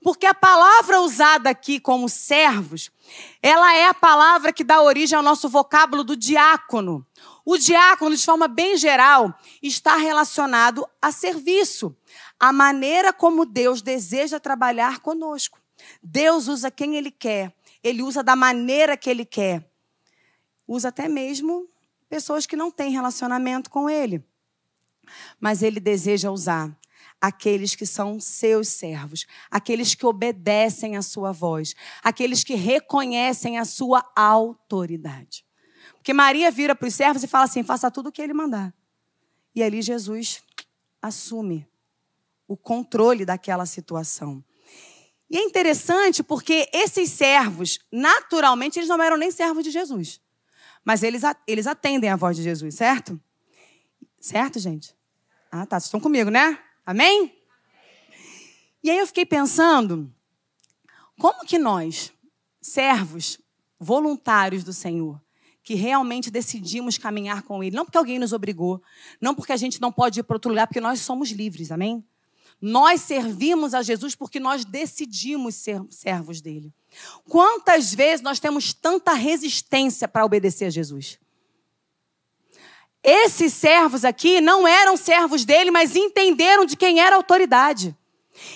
Porque 0.02 0.26
a 0.26 0.34
palavra 0.34 1.02
usada 1.02 1.48
aqui 1.52 1.80
como 1.80 2.10
servos, 2.10 2.90
ela 3.44 3.76
é 3.76 3.86
a 3.86 3.94
palavra 3.94 4.52
que 4.52 4.64
dá 4.64 4.82
origem 4.82 5.16
ao 5.16 5.22
nosso 5.22 5.48
vocábulo 5.48 6.04
do 6.04 6.18
diácono. 6.18 7.06
O 7.46 7.60
diácono, 7.60 8.18
de 8.18 8.26
forma 8.26 8.48
bem 8.48 8.76
geral, 8.76 9.32
está 9.62 9.98
relacionado 9.98 10.84
a 11.00 11.12
serviço, 11.12 11.96
a 12.40 12.52
maneira 12.52 13.14
como 13.14 13.46
Deus 13.46 13.84
deseja 13.84 14.40
trabalhar 14.40 14.98
conosco. 14.98 15.60
Deus 16.02 16.48
usa 16.48 16.72
quem 16.72 16.96
Ele 16.96 17.12
quer, 17.12 17.54
Ele 17.84 18.02
usa 18.02 18.24
da 18.24 18.36
maneira 18.36 18.98
que 18.98 19.12
Ele 19.12 19.26
quer 19.26 19.75
usa 20.68 20.90
até 20.90 21.08
mesmo 21.08 21.68
pessoas 22.10 22.46
que 22.46 22.56
não 22.56 22.72
têm 22.72 22.92
relacionamento 22.92 23.70
com 23.70 23.90
ele. 23.90 24.24
Mas 25.40 25.62
ele 25.62 25.80
deseja 25.80 26.32
usar 26.32 26.76
aqueles 27.22 27.76
que 27.76 27.86
são 27.86 28.20
seus 28.20 28.68
servos, 28.68 29.26
aqueles 29.50 29.96
que 29.96 30.06
obedecem 30.06 30.98
à 30.98 31.02
sua 31.02 31.32
voz, 31.32 31.76
aqueles 32.04 32.44
que 32.44 32.56
reconhecem 32.56 33.58
a 33.58 33.66
sua 33.66 34.04
autoridade. 34.16 35.46
Porque 35.94 36.14
Maria 36.14 36.52
vira 36.52 36.76
para 36.76 36.88
os 36.88 36.94
servos 36.94 37.24
e 37.24 37.28
fala 37.28 37.46
assim: 37.46 37.64
faça 37.64 37.90
tudo 37.90 38.10
o 38.10 38.12
que 38.12 38.22
ele 38.22 38.34
mandar. 38.34 38.74
E 39.56 39.64
ali 39.64 39.82
Jesus 39.82 40.44
assume 41.02 41.68
o 42.48 42.56
controle 42.56 43.26
daquela 43.26 43.66
situação. 43.66 44.44
E 45.30 45.38
é 45.38 45.42
interessante 45.42 46.22
porque 46.22 46.70
esses 46.72 47.10
servos, 47.10 47.80
naturalmente, 47.92 48.78
eles 48.78 48.90
não 48.90 49.02
eram 49.02 49.18
nem 49.18 49.32
servos 49.32 49.64
de 49.64 49.72
Jesus. 49.72 50.22
Mas 50.86 51.02
eles, 51.02 51.24
eles 51.48 51.66
atendem 51.66 52.12
a 52.12 52.16
voz 52.16 52.38
de 52.38 52.44
Jesus, 52.44 52.76
certo? 52.76 53.20
Certo, 54.22 54.60
gente? 54.60 54.96
Ah, 55.52 55.66
tá. 55.66 55.80
Vocês 55.80 55.88
estão 55.88 56.00
comigo, 56.00 56.30
né? 56.30 56.60
Amém? 56.86 57.36
E 58.84 58.92
aí 58.92 59.00
eu 59.00 59.08
fiquei 59.08 59.26
pensando, 59.26 60.14
como 61.20 61.44
que 61.44 61.58
nós, 61.58 62.14
servos, 62.62 63.40
voluntários 63.80 64.64
do 64.64 64.72
Senhor, 64.72 65.20
que 65.64 65.74
realmente 65.74 66.30
decidimos 66.30 67.00
caminhar 67.00 67.42
com 67.42 67.64
Ele, 67.64 67.76
não 67.76 67.86
porque 67.86 67.98
alguém 67.98 68.20
nos 68.20 68.32
obrigou, 68.32 68.80
não 69.20 69.34
porque 69.34 69.52
a 69.52 69.58
gente 69.58 69.82
não 69.82 69.92
pode 69.92 70.20
ir 70.20 70.24
para 70.24 70.36
outro 70.36 70.52
lugar, 70.52 70.68
porque 70.68 70.80
nós 70.80 71.00
somos 71.00 71.32
livres, 71.32 71.72
amém? 71.72 72.06
Nós 72.62 73.02
servimos 73.02 73.74
a 73.74 73.82
Jesus 73.82 74.14
porque 74.14 74.40
nós 74.40 74.64
decidimos 74.64 75.56
ser 75.56 75.82
servos 75.90 76.40
dele. 76.40 76.72
Quantas 77.28 77.94
vezes 77.94 78.22
nós 78.22 78.40
temos 78.40 78.74
tanta 78.74 79.14
resistência 79.14 80.08
para 80.08 80.26
obedecer 80.26 80.66
a 80.66 80.70
Jesus? 80.70 81.20
Esses 83.04 83.54
servos 83.54 84.04
aqui 84.04 84.42
não 84.42 84.68
eram 84.68 84.98
servos 84.98 85.46
dele, 85.46 85.70
mas 85.70 85.96
entenderam 85.96 86.66
de 86.66 86.76
quem 86.76 87.00
era 87.00 87.16
a 87.16 87.20
autoridade. 87.20 87.96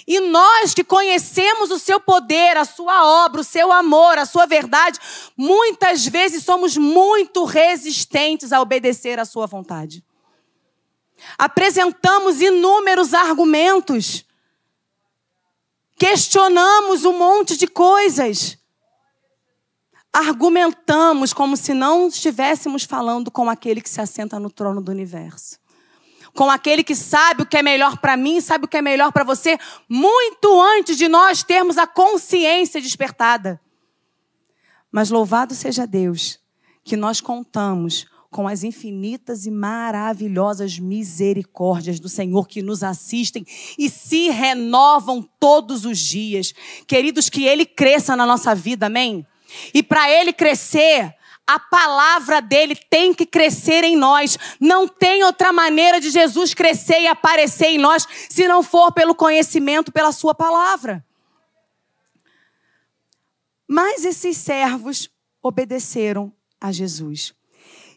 E 0.06 0.20
nós 0.20 0.74
que 0.74 0.84
conhecemos 0.84 1.72
o 1.72 1.80
seu 1.80 2.00
poder, 2.00 2.58
a 2.58 2.66
sua 2.66 3.26
obra, 3.26 3.42
o 3.42 3.44
seu 3.44 3.72
amor, 3.72 4.18
a 4.18 4.26
sua 4.26 4.46
verdade, 4.46 5.00
muitas 5.38 6.06
vezes 6.06 6.44
somos 6.44 6.76
muito 6.76 7.46
resistentes 7.46 8.52
a 8.52 8.60
obedecer 8.60 9.20
à 9.20 9.26
sua 9.26 9.46
vontade. 9.46 10.04
Apresentamos 11.38 12.42
inúmeros 12.42 13.14
argumentos 13.14 14.26
questionamos 16.00 17.04
um 17.04 17.18
monte 17.18 17.58
de 17.58 17.68
coisas. 17.68 18.58
Argumentamos 20.12 21.34
como 21.34 21.58
se 21.58 21.74
não 21.74 22.08
estivéssemos 22.08 22.86
falando 22.86 23.30
com 23.30 23.50
aquele 23.50 23.82
que 23.82 23.90
se 23.90 24.00
assenta 24.00 24.40
no 24.40 24.50
trono 24.50 24.82
do 24.82 24.92
universo. 24.92 25.60
Com 26.34 26.50
aquele 26.50 26.84
que 26.84 26.96
sabe 26.96 27.44
o 27.44 27.46
que 27.46 27.58
é 27.58 27.62
melhor 27.62 27.98
para 27.98 28.16
mim, 28.16 28.40
sabe 28.40 28.66
o 28.66 28.68
que 28.68 28.78
é 28.78 28.82
melhor 28.82 29.12
para 29.12 29.26
você, 29.26 29.58
muito 29.90 30.62
antes 30.62 30.98
de 30.98 31.08
nós 31.10 31.44
termos 31.44 31.78
a 31.78 31.86
consciência 31.86 32.80
despertada. 32.80 33.60
Mas 34.92 35.10
louvado 35.10 35.54
seja 35.54 35.86
Deus, 35.86 36.40
que 36.84 36.96
nós 36.96 37.20
contamos 37.20 38.08
com 38.30 38.48
as 38.48 38.64
infinitas 38.64 39.46
e 39.46 39.52
maravilhosas 39.52 40.78
misericórdias 40.78 42.00
do 42.00 42.08
Senhor 42.08 42.48
que 42.48 42.62
nos 42.62 42.84
assistem 42.84 43.46
e 43.78 43.90
se 43.90 44.30
renovam 44.30 45.28
todos 45.40 45.84
os 45.84 45.98
dias. 45.98 46.54
Queridos, 46.88 47.30
que 47.30 47.46
Ele 47.46 47.66
cresça 47.66 48.16
na 48.16 48.26
nossa 48.26 48.54
vida, 48.54 48.86
amém? 48.86 49.26
E 49.74 49.82
para 49.82 50.10
Ele 50.12 50.32
crescer, 50.32 51.16
a 51.48 51.58
palavra 51.58 52.40
dele 52.40 52.76
tem 52.76 53.12
que 53.12 53.26
crescer 53.26 53.84
em 53.84 53.96
nós. 53.96 54.38
Não 54.60 54.88
tem 54.88 55.24
outra 55.24 55.52
maneira 55.52 56.00
de 56.00 56.12
Jesus 56.12 56.54
crescer 56.54 57.02
e 57.02 57.08
aparecer 57.08 57.70
em 57.70 57.80
nós 57.80 58.08
se 58.30 58.48
não 58.48 58.62
for 58.62 58.92
pelo 58.92 59.16
conhecimento, 59.16 59.92
pela 59.92 60.12
sua 60.12 60.36
palavra. 60.36 61.04
Mas 63.68 64.06
esses 64.06 64.38
servos 64.38 65.10
obedeceram 65.42 66.32
a 66.62 66.72
Jesus. 66.72 67.34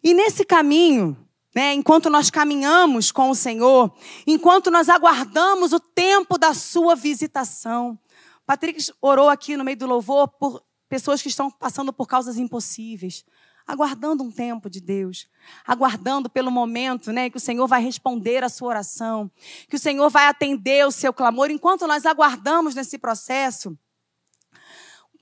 E 0.02 0.14
nesse 0.14 0.44
caminho, 0.44 1.16
né, 1.54 1.74
enquanto 1.74 2.08
nós 2.08 2.30
caminhamos 2.30 3.12
com 3.12 3.30
o 3.30 3.34
Senhor, 3.34 3.94
enquanto 4.26 4.70
nós 4.70 4.88
aguardamos 4.88 5.72
o 5.72 5.80
tempo 5.80 6.38
da 6.38 6.54
sua 6.54 6.94
visitação. 6.94 7.98
Patrick 8.46 8.90
orou 9.00 9.28
aqui 9.28 9.56
no 9.56 9.64
meio 9.64 9.76
do 9.76 9.86
louvor 9.86 10.28
por 10.28 10.62
pessoas 10.88 11.22
que 11.22 11.28
estão 11.28 11.50
passando 11.50 11.92
por 11.92 12.06
causas 12.06 12.36
impossíveis, 12.36 13.24
aguardando 13.66 14.24
um 14.24 14.30
tempo 14.30 14.68
de 14.68 14.80
Deus, 14.80 15.28
aguardando 15.64 16.28
pelo 16.28 16.50
momento, 16.50 17.12
né, 17.12 17.30
que 17.30 17.36
o 17.36 17.40
Senhor 17.40 17.66
vai 17.66 17.82
responder 17.82 18.42
a 18.42 18.48
sua 18.48 18.68
oração, 18.68 19.30
que 19.68 19.76
o 19.76 19.78
Senhor 19.78 20.10
vai 20.10 20.26
atender 20.26 20.86
o 20.86 20.90
seu 20.90 21.12
clamor. 21.12 21.50
Enquanto 21.50 21.86
nós 21.86 22.04
aguardamos 22.04 22.74
nesse 22.74 22.98
processo, 22.98 23.78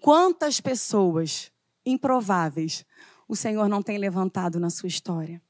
quantas 0.00 0.60
pessoas 0.60 1.52
improváveis 1.84 2.84
o 3.30 3.36
Senhor 3.36 3.68
não 3.68 3.80
tem 3.80 3.96
levantado 3.96 4.58
na 4.58 4.70
sua 4.70 4.88
história. 4.88 5.40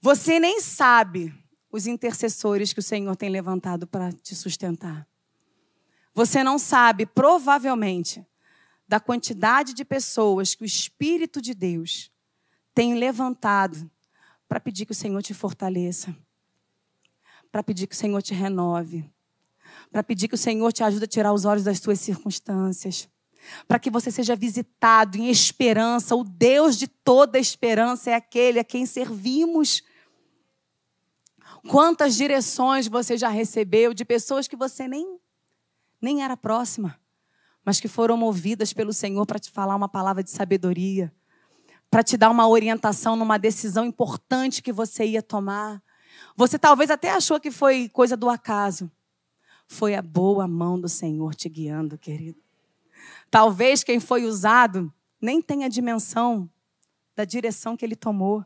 Você 0.00 0.38
nem 0.38 0.60
sabe 0.60 1.34
os 1.72 1.88
intercessores 1.88 2.72
que 2.72 2.78
o 2.78 2.82
Senhor 2.84 3.16
tem 3.16 3.28
levantado 3.28 3.84
para 3.84 4.12
te 4.12 4.36
sustentar. 4.36 5.08
Você 6.14 6.44
não 6.44 6.56
sabe, 6.56 7.04
provavelmente, 7.04 8.24
da 8.86 9.00
quantidade 9.00 9.74
de 9.74 9.84
pessoas 9.84 10.54
que 10.54 10.62
o 10.62 10.64
Espírito 10.64 11.42
de 11.42 11.52
Deus 11.52 12.12
tem 12.72 12.94
levantado 12.94 13.90
para 14.48 14.60
pedir 14.60 14.86
que 14.86 14.92
o 14.92 14.94
Senhor 14.94 15.20
te 15.24 15.34
fortaleça, 15.34 16.16
para 17.50 17.64
pedir 17.64 17.88
que 17.88 17.94
o 17.94 17.98
Senhor 17.98 18.22
te 18.22 18.34
renove, 18.34 19.04
para 19.90 20.04
pedir 20.04 20.28
que 20.28 20.36
o 20.36 20.38
Senhor 20.38 20.72
te 20.72 20.84
ajude 20.84 21.06
a 21.06 21.08
tirar 21.08 21.32
os 21.32 21.44
olhos 21.44 21.64
das 21.64 21.80
suas 21.80 21.98
circunstâncias 21.98 23.08
para 23.66 23.78
que 23.78 23.90
você 23.90 24.10
seja 24.10 24.36
visitado 24.36 25.16
em 25.16 25.28
esperança. 25.28 26.14
O 26.14 26.24
Deus 26.24 26.76
de 26.76 26.86
toda 26.86 27.38
esperança 27.38 28.10
é 28.10 28.14
aquele 28.14 28.58
a 28.58 28.64
quem 28.64 28.86
servimos. 28.86 29.82
Quantas 31.68 32.14
direções 32.14 32.88
você 32.88 33.16
já 33.16 33.28
recebeu 33.28 33.92
de 33.92 34.04
pessoas 34.04 34.48
que 34.48 34.56
você 34.56 34.88
nem, 34.88 35.18
nem 36.00 36.22
era 36.22 36.36
próxima, 36.36 36.98
mas 37.64 37.80
que 37.80 37.88
foram 37.88 38.16
movidas 38.16 38.72
pelo 38.72 38.92
Senhor 38.92 39.26
para 39.26 39.38
te 39.38 39.50
falar 39.50 39.76
uma 39.76 39.88
palavra 39.88 40.22
de 40.22 40.30
sabedoria, 40.30 41.12
para 41.90 42.02
te 42.02 42.16
dar 42.16 42.30
uma 42.30 42.48
orientação 42.48 43.16
numa 43.16 43.38
decisão 43.38 43.84
importante 43.84 44.62
que 44.62 44.72
você 44.72 45.04
ia 45.04 45.22
tomar. 45.22 45.82
Você 46.36 46.58
talvez 46.58 46.90
até 46.90 47.10
achou 47.10 47.38
que 47.38 47.50
foi 47.50 47.88
coisa 47.88 48.16
do 48.16 48.30
acaso. 48.30 48.90
Foi 49.66 49.94
a 49.94 50.02
boa 50.02 50.48
mão 50.48 50.80
do 50.80 50.88
Senhor 50.88 51.34
te 51.34 51.48
guiando, 51.48 51.98
querido. 51.98 52.40
Talvez 53.30 53.84
quem 53.84 54.00
foi 54.00 54.24
usado 54.24 54.92
nem 55.20 55.40
tenha 55.40 55.68
dimensão 55.68 56.50
da 57.14 57.24
direção 57.24 57.76
que 57.76 57.84
ele 57.84 57.94
tomou, 57.94 58.44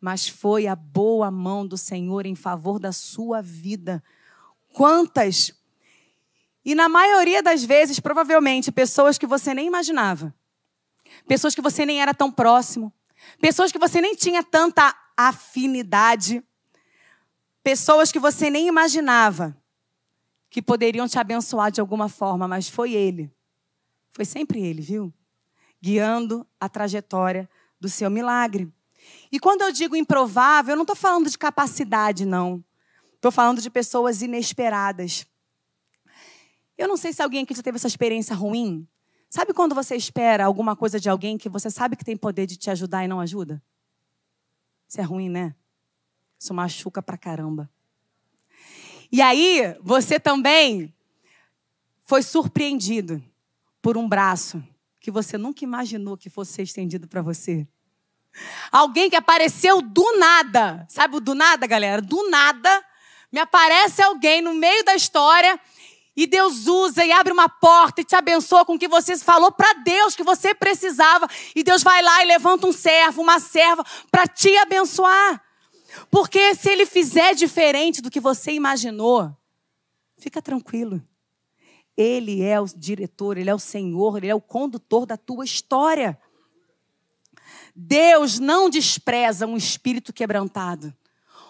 mas 0.00 0.28
foi 0.28 0.66
a 0.66 0.74
boa 0.74 1.30
mão 1.30 1.66
do 1.66 1.76
Senhor 1.76 2.24
em 2.26 2.34
favor 2.34 2.78
da 2.78 2.90
sua 2.90 3.42
vida. 3.42 4.02
Quantas? 4.72 5.52
E 6.64 6.74
na 6.74 6.88
maioria 6.88 7.42
das 7.42 7.64
vezes, 7.64 8.00
provavelmente, 8.00 8.72
pessoas 8.72 9.18
que 9.18 9.26
você 9.26 9.52
nem 9.54 9.66
imaginava. 9.66 10.34
Pessoas 11.26 11.54
que 11.54 11.60
você 11.60 11.84
nem 11.84 12.00
era 12.00 12.14
tão 12.14 12.30
próximo. 12.30 12.92
Pessoas 13.40 13.70
que 13.70 13.78
você 13.78 14.00
nem 14.00 14.14
tinha 14.14 14.42
tanta 14.42 14.94
afinidade. 15.16 16.42
Pessoas 17.62 18.10
que 18.10 18.18
você 18.18 18.50
nem 18.50 18.66
imaginava 18.68 19.56
que 20.50 20.62
poderiam 20.62 21.06
te 21.06 21.18
abençoar 21.18 21.70
de 21.70 21.80
alguma 21.80 22.08
forma, 22.08 22.48
mas 22.48 22.68
foi 22.68 22.94
Ele 22.94 23.30
foi 24.18 24.24
sempre 24.24 24.60
ele, 24.60 24.82
viu? 24.82 25.14
Guiando 25.80 26.44
a 26.58 26.68
trajetória 26.68 27.48
do 27.78 27.88
seu 27.88 28.10
milagre. 28.10 28.68
E 29.30 29.38
quando 29.38 29.62
eu 29.62 29.70
digo 29.70 29.94
improvável, 29.94 30.72
eu 30.72 30.76
não 30.76 30.82
estou 30.82 30.96
falando 30.96 31.30
de 31.30 31.38
capacidade, 31.38 32.26
não. 32.26 32.64
Estou 33.14 33.30
falando 33.30 33.62
de 33.62 33.70
pessoas 33.70 34.20
inesperadas. 34.20 35.24
Eu 36.76 36.88
não 36.88 36.96
sei 36.96 37.12
se 37.12 37.22
alguém 37.22 37.44
aqui 37.44 37.54
já 37.54 37.62
teve 37.62 37.76
essa 37.76 37.86
experiência 37.86 38.34
ruim. 38.34 38.88
Sabe 39.30 39.54
quando 39.54 39.72
você 39.72 39.94
espera 39.94 40.44
alguma 40.44 40.74
coisa 40.74 40.98
de 40.98 41.08
alguém 41.08 41.38
que 41.38 41.48
você 41.48 41.70
sabe 41.70 41.94
que 41.94 42.04
tem 42.04 42.16
poder 42.16 42.44
de 42.44 42.56
te 42.56 42.70
ajudar 42.70 43.04
e 43.04 43.08
não 43.08 43.20
ajuda? 43.20 43.62
Isso 44.88 45.00
é 45.00 45.04
ruim, 45.04 45.28
né? 45.28 45.54
Isso 46.36 46.52
machuca 46.52 47.00
pra 47.00 47.16
caramba. 47.16 47.70
E 49.12 49.22
aí, 49.22 49.78
você 49.80 50.18
também 50.18 50.92
foi 52.02 52.20
surpreendido 52.20 53.22
por 53.80 53.96
um 53.96 54.08
braço 54.08 54.62
que 55.00 55.10
você 55.10 55.38
nunca 55.38 55.64
imaginou 55.64 56.16
que 56.16 56.28
fosse 56.28 56.52
ser 56.52 56.62
estendido 56.62 57.08
para 57.08 57.22
você. 57.22 57.66
Alguém 58.70 59.08
que 59.08 59.16
apareceu 59.16 59.80
do 59.80 60.18
nada. 60.18 60.86
Sabe 60.88 61.16
o 61.16 61.20
do 61.20 61.34
nada, 61.34 61.66
galera? 61.66 62.02
Do 62.02 62.28
nada. 62.28 62.84
Me 63.32 63.40
aparece 63.40 64.02
alguém 64.02 64.40
no 64.40 64.54
meio 64.54 64.84
da 64.84 64.94
história 64.94 65.58
e 66.16 66.26
Deus 66.26 66.66
usa 66.66 67.04
e 67.04 67.12
abre 67.12 67.32
uma 67.32 67.48
porta 67.48 68.00
e 68.00 68.04
te 68.04 68.16
abençoa 68.16 68.64
com 68.64 68.74
o 68.74 68.78
que 68.78 68.88
você 68.88 69.16
falou 69.18 69.52
para 69.52 69.72
Deus 69.74 70.16
que 70.16 70.24
você 70.24 70.54
precisava. 70.54 71.28
E 71.54 71.62
Deus 71.62 71.82
vai 71.82 72.02
lá 72.02 72.24
e 72.24 72.26
levanta 72.26 72.66
um 72.66 72.72
servo, 72.72 73.22
uma 73.22 73.38
serva 73.38 73.84
para 74.10 74.26
te 74.26 74.56
abençoar. 74.58 75.42
Porque 76.10 76.54
se 76.54 76.70
ele 76.70 76.86
fizer 76.86 77.34
diferente 77.34 78.02
do 78.02 78.10
que 78.10 78.18
você 78.18 78.52
imaginou, 78.52 79.34
fica 80.18 80.42
tranquilo. 80.42 81.02
Ele 81.98 82.42
é 82.44 82.60
o 82.60 82.64
diretor, 82.64 83.36
ele 83.36 83.50
é 83.50 83.54
o 83.54 83.58
Senhor, 83.58 84.18
ele 84.18 84.28
é 84.28 84.34
o 84.34 84.40
condutor 84.40 85.04
da 85.04 85.16
tua 85.16 85.44
história. 85.44 86.16
Deus 87.74 88.38
não 88.38 88.70
despreza 88.70 89.48
um 89.48 89.56
espírito 89.56 90.12
quebrantado. 90.12 90.94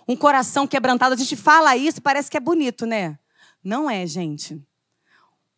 Um 0.08 0.16
coração 0.16 0.66
quebrantado. 0.66 1.12
A 1.12 1.18
gente 1.18 1.37
fala 1.37 1.76
isso 1.76 2.00
parece 2.00 2.30
que 2.30 2.37
é 2.38 2.40
bonito, 2.40 2.87
né? 2.87 3.18
Não 3.62 3.90
é, 3.90 4.06
gente. 4.06 4.58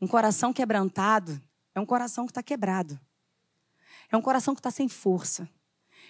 Um 0.01 0.09
coração 0.09 0.53
quebrantado 0.53 1.41
é 1.73 1.79
um 1.79 1.87
coração 1.87 2.27
que 2.27 2.33
está 2.33 2.43
quebrado. 2.43 2.99
É 4.11 4.17
um 4.17 4.23
coração 4.23 4.57
que 4.57 4.61
está 4.61 4.73
sem 4.73 4.89
força. 4.89 5.49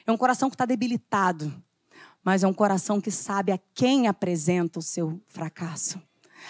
É 0.07 0.11
um 0.11 0.17
coração 0.17 0.49
que 0.49 0.55
está 0.55 0.65
debilitado. 0.65 1.53
Mas 2.25 2.43
é 2.43 2.49
um 2.49 2.55
coração 2.55 2.99
que 2.99 3.11
sabe 3.11 3.53
a 3.53 3.61
quem 3.75 4.09
apresenta 4.09 4.79
o 4.79 4.83
seu 4.83 5.21
fracasso 5.29 6.01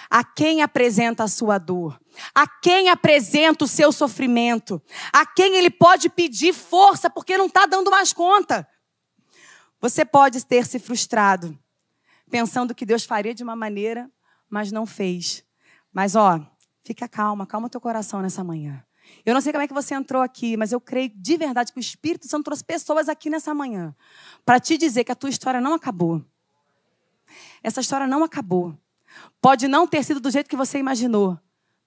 a 0.09 0.25
quem 0.25 0.63
apresenta 0.63 1.25
a 1.25 1.29
sua 1.29 1.59
dor, 1.59 2.01
a 2.35 2.47
quem 2.47 2.89
apresenta 2.89 3.65
o 3.65 3.69
seu 3.69 3.93
sofrimento, 3.93 4.83
a 5.13 5.25
quem 5.25 5.57
ele 5.57 5.71
pode 5.71 6.09
pedir 6.09 6.53
força 6.53 7.09
porque 7.09 7.37
não 7.37 7.47
está 7.47 7.67
dando 7.67 7.91
mais 7.91 8.13
conta. 8.13 8.67
Você 9.81 10.05
pode 10.05 10.45
ter 10.45 10.67
se 10.67 10.79
frustrado, 10.79 11.59
pensando 12.31 12.75
que 12.75 12.85
Deus 12.85 13.05
faria 13.05 13.35
de 13.35 13.43
uma 13.43 13.57
maneira, 13.57 14.11
mas 14.49 14.71
não 14.71 14.85
fez. 14.85 15.45
Mas 15.93 16.15
ó, 16.15 16.41
fica 16.85 17.09
calma, 17.09 17.47
calma 17.47 17.71
teu 17.71 17.81
coração 17.81 18.21
nessa 18.21 18.45
manhã. 18.45 18.85
Eu 19.25 19.35
não 19.35 19.41
sei 19.41 19.53
como 19.53 19.63
é 19.63 19.69
que 19.69 19.75
você 19.75 19.95
entrou 19.95 20.23
aqui, 20.23 20.57
mas 20.57 20.73
eu 20.73 20.81
creio 20.81 21.11
de 21.15 21.37
verdade 21.37 21.73
que 21.73 21.79
o 21.79 21.81
Espírito 21.81 22.29
Santo 22.29 22.45
trouxe 22.45 22.65
pessoas 22.65 23.09
aqui 23.09 23.29
nessa 23.29 23.55
manhã 23.55 23.95
para 24.45 24.61
te 24.61 24.79
dizer 24.79 25.05
que 25.05 25.13
a 25.13 25.17
tua 25.17 25.31
história 25.31 25.61
não 25.61 25.75
acabou. 25.75 26.25
Essa 27.63 27.81
história 27.81 28.07
não 28.07 28.25
acabou. 28.25 28.77
Pode 29.41 29.69
não 29.69 29.87
ter 29.87 30.05
sido 30.05 30.21
do 30.21 30.31
jeito 30.31 30.49
que 30.49 30.57
você 30.57 30.79
imaginou, 30.79 31.39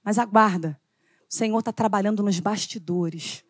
mas 0.03 0.17
aguarda. 0.17 0.79
O 1.29 1.33
Senhor 1.33 1.59
está 1.59 1.71
trabalhando 1.71 2.23
nos 2.23 2.39
bastidores. 2.39 3.43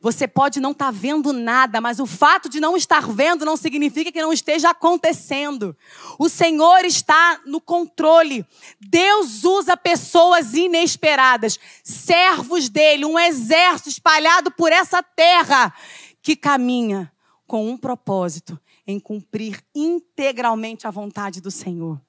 Você 0.00 0.28
pode 0.28 0.60
não 0.60 0.70
estar 0.70 0.86
tá 0.86 0.90
vendo 0.92 1.32
nada, 1.32 1.80
mas 1.80 1.98
o 1.98 2.06
fato 2.06 2.48
de 2.48 2.60
não 2.60 2.76
estar 2.76 3.06
vendo 3.08 3.44
não 3.44 3.56
significa 3.56 4.12
que 4.12 4.22
não 4.22 4.32
esteja 4.32 4.70
acontecendo. 4.70 5.76
O 6.18 6.28
Senhor 6.28 6.84
está 6.84 7.40
no 7.44 7.60
controle. 7.60 8.46
Deus 8.80 9.42
usa 9.42 9.76
pessoas 9.76 10.54
inesperadas, 10.54 11.58
servos 11.82 12.68
dele, 12.68 13.04
um 13.04 13.18
exército 13.18 13.88
espalhado 13.88 14.52
por 14.52 14.70
essa 14.70 15.02
terra 15.02 15.74
que 16.22 16.36
caminha 16.36 17.12
com 17.44 17.68
um 17.68 17.76
propósito 17.76 18.58
em 18.86 19.00
cumprir 19.00 19.60
integralmente 19.74 20.86
a 20.86 20.90
vontade 20.90 21.40
do 21.40 21.50
Senhor 21.50 22.00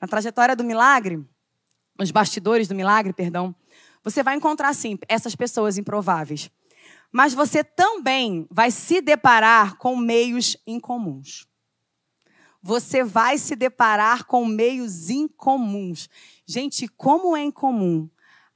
na 0.00 0.08
trajetória 0.08 0.54
do 0.54 0.64
milagre, 0.64 1.24
nos 1.98 2.10
bastidores 2.10 2.68
do 2.68 2.74
milagre, 2.74 3.12
perdão, 3.12 3.54
você 4.02 4.22
vai 4.22 4.36
encontrar, 4.36 4.72
sim, 4.74 4.98
essas 5.08 5.34
pessoas 5.34 5.76
improváveis. 5.76 6.50
Mas 7.10 7.34
você 7.34 7.64
também 7.64 8.46
vai 8.50 8.70
se 8.70 9.00
deparar 9.00 9.76
com 9.76 9.96
meios 9.96 10.56
incomuns. 10.66 11.46
Você 12.62 13.02
vai 13.02 13.38
se 13.38 13.56
deparar 13.56 14.24
com 14.24 14.44
meios 14.44 15.10
incomuns. 15.10 16.08
Gente, 16.46 16.86
como 16.88 17.36
é 17.36 17.42
incomum 17.42 18.08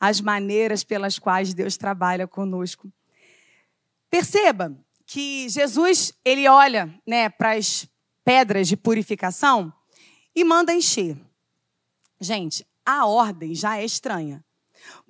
as 0.03 0.21
maneiras 0.21 0.83
pelas 0.83 1.17
quais 1.17 1.55
Deus 1.55 1.77
trabalha 1.77 2.27
conosco. 2.27 2.93
Perceba 4.11 4.77
que 5.07 5.49
Jesus 5.49 6.13
ele 6.25 6.49
olha 6.49 6.93
né, 7.07 7.29
para 7.29 7.53
as 7.53 7.87
pedras 8.25 8.67
de 8.67 8.77
purificação 8.77 9.73
e 10.35 10.43
manda 10.43 10.75
encher. 10.75 11.17
Gente, 12.23 12.65
a 12.87 13.05
ordem 13.05 13.53
já 13.53 13.79
é 13.79 13.85
estranha. 13.85 14.45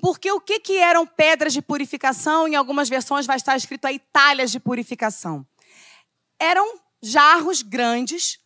Porque 0.01 0.33
o 0.33 0.41
que, 0.41 0.59
que 0.59 0.79
eram 0.79 1.07
pedras 1.07 1.53
de 1.53 1.61
purificação? 1.61 2.49
Em 2.49 2.57
algumas 2.57 2.89
versões 2.89 3.27
vai 3.27 3.37
estar 3.37 3.55
escrito 3.55 3.85
aí 3.85 3.99
talhas 3.99 4.51
de 4.51 4.59
purificação. 4.59 5.47
Eram 6.39 6.81
jarros 7.03 7.61
grandes, 7.61 8.39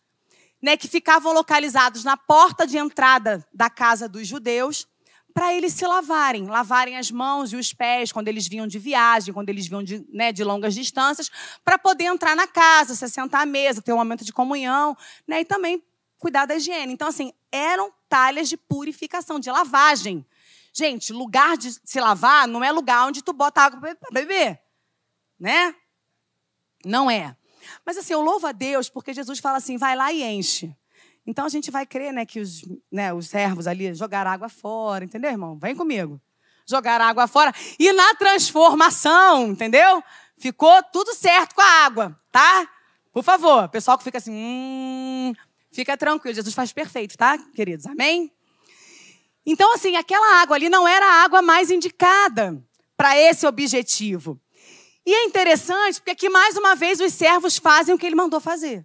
né, 0.61 0.77
que 0.77 0.89
ficavam 0.89 1.33
localizados 1.33 2.03
na 2.03 2.17
porta 2.17 2.67
de 2.67 2.77
entrada 2.77 3.47
da 3.55 3.71
casa 3.71 4.09
dos 4.09 4.27
judeus, 4.27 4.87
para 5.33 5.55
eles 5.55 5.75
se 5.75 5.87
lavarem, 5.87 6.47
lavarem 6.47 6.97
as 6.97 7.11
mãos 7.11 7.53
e 7.53 7.57
os 7.57 7.73
pés 7.73 8.11
quando 8.11 8.27
eles 8.27 8.49
vinham 8.49 8.67
de 8.67 8.79
viagem, 8.81 9.33
quando 9.33 9.49
eles 9.49 9.69
vinham 9.69 9.83
de, 9.83 10.05
né, 10.11 10.33
de 10.33 10.43
longas 10.43 10.75
distâncias, 10.75 11.31
para 11.65 11.79
poder 11.79 12.05
entrar 12.05 12.35
na 12.35 12.49
casa, 12.49 12.97
se 12.97 13.09
sentar 13.09 13.43
à 13.43 13.47
mesa, 13.47 13.81
ter 13.81 13.93
um 13.93 13.99
momento 13.99 14.25
de 14.25 14.33
comunhão, 14.33 14.97
né, 15.25 15.43
e 15.43 15.45
também 15.45 15.81
cuidar 16.19 16.47
da 16.47 16.57
higiene. 16.57 16.93
Então, 16.93 17.09
assim, 17.09 17.33
eram 17.57 17.92
talhas 18.09 18.49
de 18.49 18.57
purificação, 18.57 19.40
de 19.40 19.51
lavagem. 19.51 20.25
Gente, 20.73 21.12
lugar 21.12 21.57
de 21.57 21.73
se 21.73 21.99
lavar 22.01 22.47
não 22.47 22.62
é 22.62 22.71
lugar 22.71 23.07
onde 23.07 23.23
tu 23.23 23.33
bota 23.33 23.62
água 23.62 23.95
para 23.95 24.11
beber, 24.12 24.61
né? 25.40 25.75
Não 26.85 27.11
é. 27.11 27.37
Mas 27.85 27.97
assim, 27.97 28.12
eu 28.12 28.21
louvo 28.21 28.47
a 28.47 28.53
Deus 28.53 28.88
porque 28.88 29.12
Jesus 29.12 29.38
fala 29.38 29.57
assim: 29.57 29.77
vai 29.77 29.97
lá 29.97 30.12
e 30.12 30.23
enche. 30.23 30.75
Então 31.27 31.45
a 31.45 31.49
gente 31.49 31.71
vai 31.71 31.85
crer, 31.85 32.12
né, 32.12 32.25
que 32.25 32.38
os, 32.38 32.62
né, 32.90 33.12
os 33.12 33.29
servos 33.29 33.66
ali 33.66 33.92
jogaram 33.95 34.31
água 34.31 34.49
fora, 34.49 35.05
entendeu, 35.05 35.31
irmão? 35.31 35.59
Vem 35.59 35.75
comigo. 35.75 36.21
Jogaram 36.64 37.05
água 37.05 37.27
fora. 37.27 37.53
E 37.79 37.92
na 37.92 38.14
transformação, 38.14 39.49
entendeu? 39.49 40.03
Ficou 40.38 40.83
tudo 40.85 41.14
certo 41.14 41.55
com 41.55 41.61
a 41.61 41.85
água, 41.85 42.21
tá? 42.31 42.69
Por 43.12 43.25
favor, 43.25 43.69
pessoal 43.71 43.97
que 43.97 44.05
fica 44.05 44.19
assim, 44.19 44.33
hum, 44.33 45.33
fica 45.77 45.97
tranquilo, 45.97 46.35
Jesus 46.35 46.55
faz 46.55 46.73
perfeito, 46.73 47.17
tá, 47.17 47.39
queridos? 47.55 47.87
Amém? 47.87 48.33
Então, 49.45 49.73
assim, 49.75 49.95
aquela 49.95 50.43
água 50.43 50.57
ali 50.57 50.69
não 50.69 50.89
era 50.89 51.07
a 51.07 51.23
água 51.23 51.41
mais 51.41 51.71
indicada 51.71 52.61
para 52.97 53.17
esse 53.17 53.47
objetivo. 53.47 54.41
E 55.05 55.15
é 55.15 55.25
interessante 55.25 56.01
porque 56.01 56.11
aqui, 56.11 56.29
mais 56.29 56.57
uma 56.57 56.75
vez, 56.75 56.99
os 56.99 57.12
servos 57.12 57.57
fazem 57.59 57.95
o 57.95 57.99
que 57.99 58.05
ele 58.05 58.17
mandou 58.17 58.41
fazer. 58.41 58.85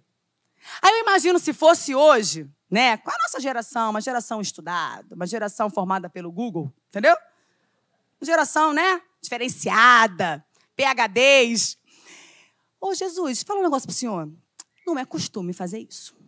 Aí 0.80 0.92
eu 0.94 1.00
imagino 1.00 1.40
se 1.40 1.52
fosse 1.52 1.96
hoje, 1.96 2.48
né? 2.70 2.96
Com 2.98 3.10
a 3.10 3.16
nossa 3.24 3.40
geração, 3.40 3.90
uma 3.90 4.00
geração 4.00 4.40
estudada, 4.40 5.16
uma 5.16 5.26
geração 5.26 5.68
formada 5.68 6.08
pelo 6.08 6.30
Google, 6.30 6.72
entendeu? 6.88 7.16
Uma 8.20 8.26
geração, 8.26 8.72
né? 8.72 9.02
Diferenciada, 9.20 10.44
PHDs. 10.76 11.76
Ô, 12.80 12.94
Jesus, 12.94 13.42
fala 13.42 13.58
um 13.58 13.64
negócio 13.64 13.88
pro 13.88 13.96
senhor. 13.96 14.30
Não 14.86 14.96
é 14.96 15.04
costume 15.04 15.52
fazer 15.52 15.80
isso. 15.80 16.21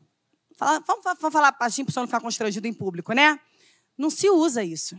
Fala, 0.56 0.80
vamos, 0.86 1.04
vamos 1.04 1.32
falar 1.32 1.52
para 1.52 1.66
o 1.66 1.70
senhor 1.70 1.86
não 1.96 2.06
ficar 2.06 2.20
constrangido 2.20 2.66
em 2.66 2.72
público, 2.72 3.12
né? 3.12 3.38
Não 3.96 4.10
se 4.10 4.28
usa 4.28 4.62
isso. 4.62 4.96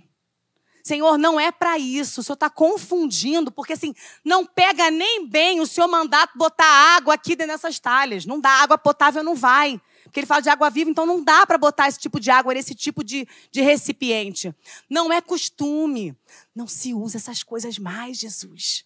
Senhor, 0.84 1.18
não 1.18 1.40
é 1.40 1.52
para 1.52 1.80
isso. 1.80 2.22
O 2.22 2.24
Senhor 2.24 2.36
está 2.36 2.48
confundindo, 2.48 3.52
porque 3.52 3.74
assim, 3.74 3.96
não 4.24 4.46
pega 4.46 4.92
nem 4.92 5.28
bem 5.28 5.60
o 5.60 5.66
Senhor 5.66 5.88
mandato 5.88 6.38
botar 6.38 6.64
água 6.96 7.16
aqui 7.16 7.36
dentro 7.36 7.54
dessas 7.54 7.80
talhas. 7.80 8.24
Não 8.24 8.40
dá, 8.40 8.52
água 8.52 8.78
potável 8.78 9.24
não 9.24 9.34
vai. 9.34 9.82
Porque 10.04 10.20
ele 10.20 10.28
fala 10.28 10.44
de 10.44 10.50
água 10.50 10.70
viva, 10.70 10.92
então 10.92 11.04
não 11.04 11.24
dá 11.24 11.44
para 11.44 11.58
botar 11.58 11.88
esse 11.88 11.98
tipo 11.98 12.20
de 12.20 12.30
água 12.30 12.54
nesse 12.54 12.76
tipo 12.76 13.04
de, 13.04 13.28
de 13.52 13.62
recipiente. 13.62 14.54
Não 14.88 15.12
é 15.12 15.20
costume. 15.22 16.16
Não 16.54 16.68
se 16.68 16.94
usa 16.94 17.18
essas 17.18 17.42
coisas 17.42 17.80
mais, 17.80 18.20
Jesus. 18.20 18.86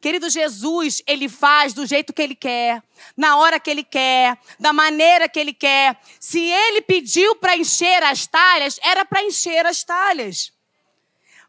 Querido 0.00 0.30
Jesus, 0.30 1.02
ele 1.06 1.28
faz 1.28 1.72
do 1.72 1.84
jeito 1.84 2.12
que 2.12 2.22
ele 2.22 2.36
quer, 2.36 2.82
na 3.16 3.36
hora 3.36 3.58
que 3.58 3.68
ele 3.68 3.82
quer, 3.82 4.38
da 4.58 4.72
maneira 4.72 5.28
que 5.28 5.40
ele 5.40 5.52
quer. 5.52 6.00
Se 6.20 6.38
ele 6.38 6.82
pediu 6.82 7.34
para 7.36 7.56
encher 7.56 8.02
as 8.04 8.26
talhas, 8.26 8.78
era 8.82 9.04
para 9.04 9.24
encher 9.24 9.66
as 9.66 9.82
talhas. 9.82 10.52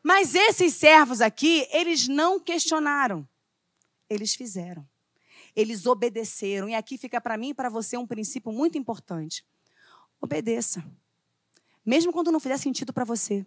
Mas 0.02 0.34
esses 0.34 0.74
servos 0.74 1.22
aqui, 1.22 1.68
eles 1.72 2.08
não 2.08 2.40
questionaram. 2.40 3.28
Eles 4.10 4.34
fizeram. 4.34 4.88
Eles 5.56 5.86
obedeceram. 5.86 6.68
E 6.68 6.74
aqui 6.74 6.98
fica 6.98 7.22
para 7.22 7.38
mim 7.38 7.50
e 7.50 7.54
para 7.54 7.70
você 7.70 7.98
um 7.98 8.08
princípio 8.08 8.52
muito 8.52 8.78
importante. 8.78 9.46
Obedeça. 10.20 10.84
Mesmo 11.86 12.12
quando 12.12 12.32
não 12.32 12.40
fizer 12.40 12.58
sentido 12.58 12.92
para 12.92 13.06
você. 13.06 13.46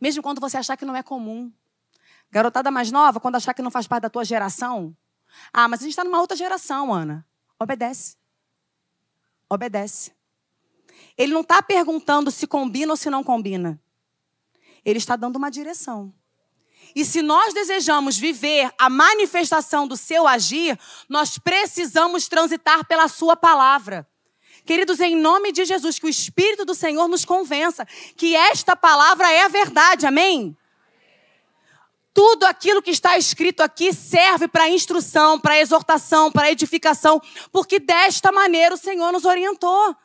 Mesmo 0.00 0.22
quando 0.22 0.40
você 0.40 0.56
achar 0.56 0.76
que 0.76 0.84
não 0.84 0.96
é 0.96 1.02
comum. 1.02 1.52
Garotada 2.30 2.70
mais 2.70 2.90
nova, 2.90 3.20
quando 3.20 3.36
achar 3.36 3.54
que 3.54 3.62
não 3.62 3.70
faz 3.70 3.86
parte 3.86 4.02
da 4.02 4.10
tua 4.10 4.24
geração. 4.24 4.96
Ah, 5.52 5.68
mas 5.68 5.80
a 5.80 5.82
gente 5.84 5.92
está 5.92 6.04
numa 6.04 6.20
outra 6.20 6.36
geração, 6.36 6.92
Ana. 6.92 7.26
Obedece. 7.58 8.16
Obedece. 9.48 10.12
Ele 11.16 11.32
não 11.32 11.42
está 11.42 11.62
perguntando 11.62 12.30
se 12.30 12.46
combina 12.46 12.92
ou 12.92 12.96
se 12.96 13.08
não 13.08 13.22
combina. 13.22 13.80
Ele 14.84 14.98
está 14.98 15.16
dando 15.16 15.36
uma 15.36 15.50
direção. 15.50 16.12
E 16.94 17.04
se 17.04 17.22
nós 17.22 17.52
desejamos 17.54 18.16
viver 18.16 18.70
a 18.78 18.88
manifestação 18.88 19.86
do 19.86 19.96
seu 19.96 20.26
agir, 20.26 20.78
nós 21.08 21.38
precisamos 21.38 22.28
transitar 22.28 22.86
pela 22.86 23.08
sua 23.08 23.36
palavra. 23.36 24.08
Queridos, 24.64 25.00
em 25.00 25.16
nome 25.16 25.52
de 25.52 25.64
Jesus, 25.64 25.98
que 25.98 26.06
o 26.06 26.08
Espírito 26.08 26.64
do 26.64 26.74
Senhor 26.74 27.06
nos 27.08 27.24
convença 27.24 27.86
que 28.16 28.34
esta 28.34 28.74
palavra 28.74 29.30
é 29.30 29.44
a 29.44 29.48
verdade, 29.48 30.06
amém? 30.06 30.56
Tudo 32.14 32.44
aquilo 32.44 32.80
que 32.80 32.92
está 32.92 33.18
escrito 33.18 33.60
aqui 33.60 33.92
serve 33.92 34.46
para 34.46 34.70
instrução, 34.70 35.38
para 35.38 35.58
exortação, 35.58 36.30
para 36.30 36.50
edificação, 36.50 37.20
porque 37.50 37.80
desta 37.80 38.30
maneira 38.30 38.76
o 38.76 38.78
Senhor 38.78 39.10
nos 39.12 39.24
orientou. 39.24 39.96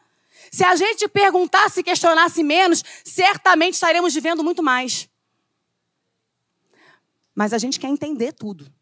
Se 0.51 0.63
a 0.63 0.75
gente 0.75 1.07
perguntasse 1.07 1.81
e 1.81 1.83
questionasse 1.83 2.43
menos, 2.43 2.83
certamente 3.05 3.75
estaremos 3.75 4.11
vivendo 4.11 4.43
muito 4.43 4.63
mais. 4.63 5.07
Mas 7.35 7.53
a 7.53 7.59
gente 7.59 7.79
quer 7.79 7.87
entender 7.87 8.33
tudo. 8.33 8.73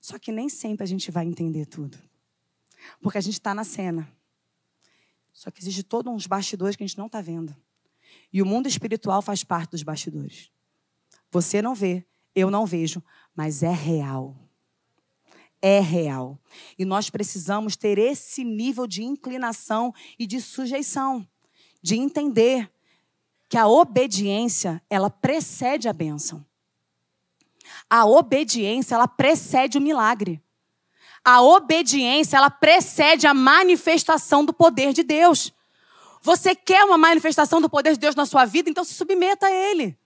Só 0.00 0.18
que 0.18 0.32
nem 0.32 0.48
sempre 0.48 0.82
a 0.82 0.86
gente 0.86 1.10
vai 1.10 1.26
entender 1.26 1.66
tudo. 1.66 1.98
Porque 3.02 3.18
a 3.18 3.20
gente 3.20 3.34
está 3.34 3.54
na 3.54 3.64
cena. 3.64 4.10
Só 5.30 5.50
que 5.50 5.60
existe 5.60 5.82
todos 5.82 6.10
uns 6.10 6.26
bastidores 6.26 6.74
que 6.74 6.82
a 6.82 6.86
gente 6.86 6.96
não 6.98 7.06
está 7.06 7.20
vendo. 7.20 7.54
E 8.32 8.40
o 8.40 8.46
mundo 8.46 8.66
espiritual 8.66 9.20
faz 9.20 9.44
parte 9.44 9.72
dos 9.72 9.82
bastidores. 9.82 10.50
Você 11.30 11.60
não 11.60 11.74
vê, 11.74 12.04
eu 12.40 12.50
não 12.50 12.66
vejo, 12.66 13.02
mas 13.34 13.62
é 13.62 13.72
real 13.72 14.36
é 15.62 15.80
real. 15.80 16.38
E 16.78 16.84
nós 16.84 17.10
precisamos 17.10 17.76
ter 17.76 17.98
esse 17.98 18.44
nível 18.44 18.86
de 18.86 19.02
inclinação 19.02 19.94
e 20.18 20.26
de 20.26 20.40
sujeição, 20.40 21.26
de 21.82 21.96
entender 21.96 22.70
que 23.48 23.58
a 23.58 23.66
obediência, 23.66 24.82
ela 24.88 25.10
precede 25.10 25.88
a 25.88 25.92
bênção. 25.92 26.44
A 27.88 28.06
obediência, 28.06 28.94
ela 28.94 29.08
precede 29.08 29.76
o 29.76 29.80
milagre. 29.80 30.40
A 31.24 31.42
obediência, 31.42 32.36
ela 32.36 32.50
precede 32.50 33.26
a 33.26 33.34
manifestação 33.34 34.44
do 34.44 34.52
poder 34.52 34.92
de 34.92 35.02
Deus. 35.02 35.52
Você 36.22 36.54
quer 36.54 36.84
uma 36.84 36.96
manifestação 36.96 37.60
do 37.60 37.68
poder 37.68 37.92
de 37.94 37.98
Deus 37.98 38.14
na 38.14 38.24
sua 38.24 38.44
vida, 38.44 38.70
então 38.70 38.84
se 38.84 38.94
submeta 38.94 39.46
a 39.46 39.50
Ele. 39.50 39.98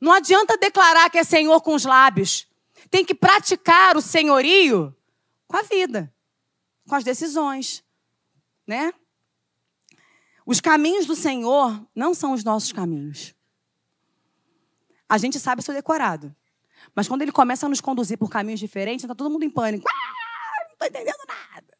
Não 0.00 0.12
adianta 0.12 0.56
declarar 0.56 1.10
que 1.10 1.18
é 1.18 1.24
Senhor 1.24 1.60
com 1.62 1.74
os 1.74 1.84
lábios 1.84 2.46
tem 2.90 3.04
que 3.04 3.14
praticar 3.14 3.96
o 3.96 4.00
senhorio 4.00 4.94
com 5.46 5.56
a 5.56 5.62
vida, 5.62 6.12
com 6.88 6.94
as 6.94 7.04
decisões, 7.04 7.84
né? 8.66 8.92
Os 10.44 10.60
caminhos 10.60 11.06
do 11.06 11.16
Senhor 11.16 11.84
não 11.94 12.14
são 12.14 12.32
os 12.32 12.44
nossos 12.44 12.72
caminhos. 12.72 13.34
A 15.08 15.18
gente 15.18 15.40
sabe 15.40 15.60
isso 15.60 15.72
decorado. 15.72 16.34
Mas 16.94 17.08
quando 17.08 17.22
ele 17.22 17.32
começa 17.32 17.66
a 17.66 17.68
nos 17.68 17.80
conduzir 17.80 18.16
por 18.16 18.30
caminhos 18.30 18.60
diferentes, 18.60 19.04
está 19.04 19.14
todo 19.14 19.30
mundo 19.30 19.44
em 19.44 19.50
pânico. 19.50 19.88
Ah, 19.88 20.64
não 20.64 20.72
estou 20.72 20.88
entendendo 20.88 21.18
nada. 21.26 21.76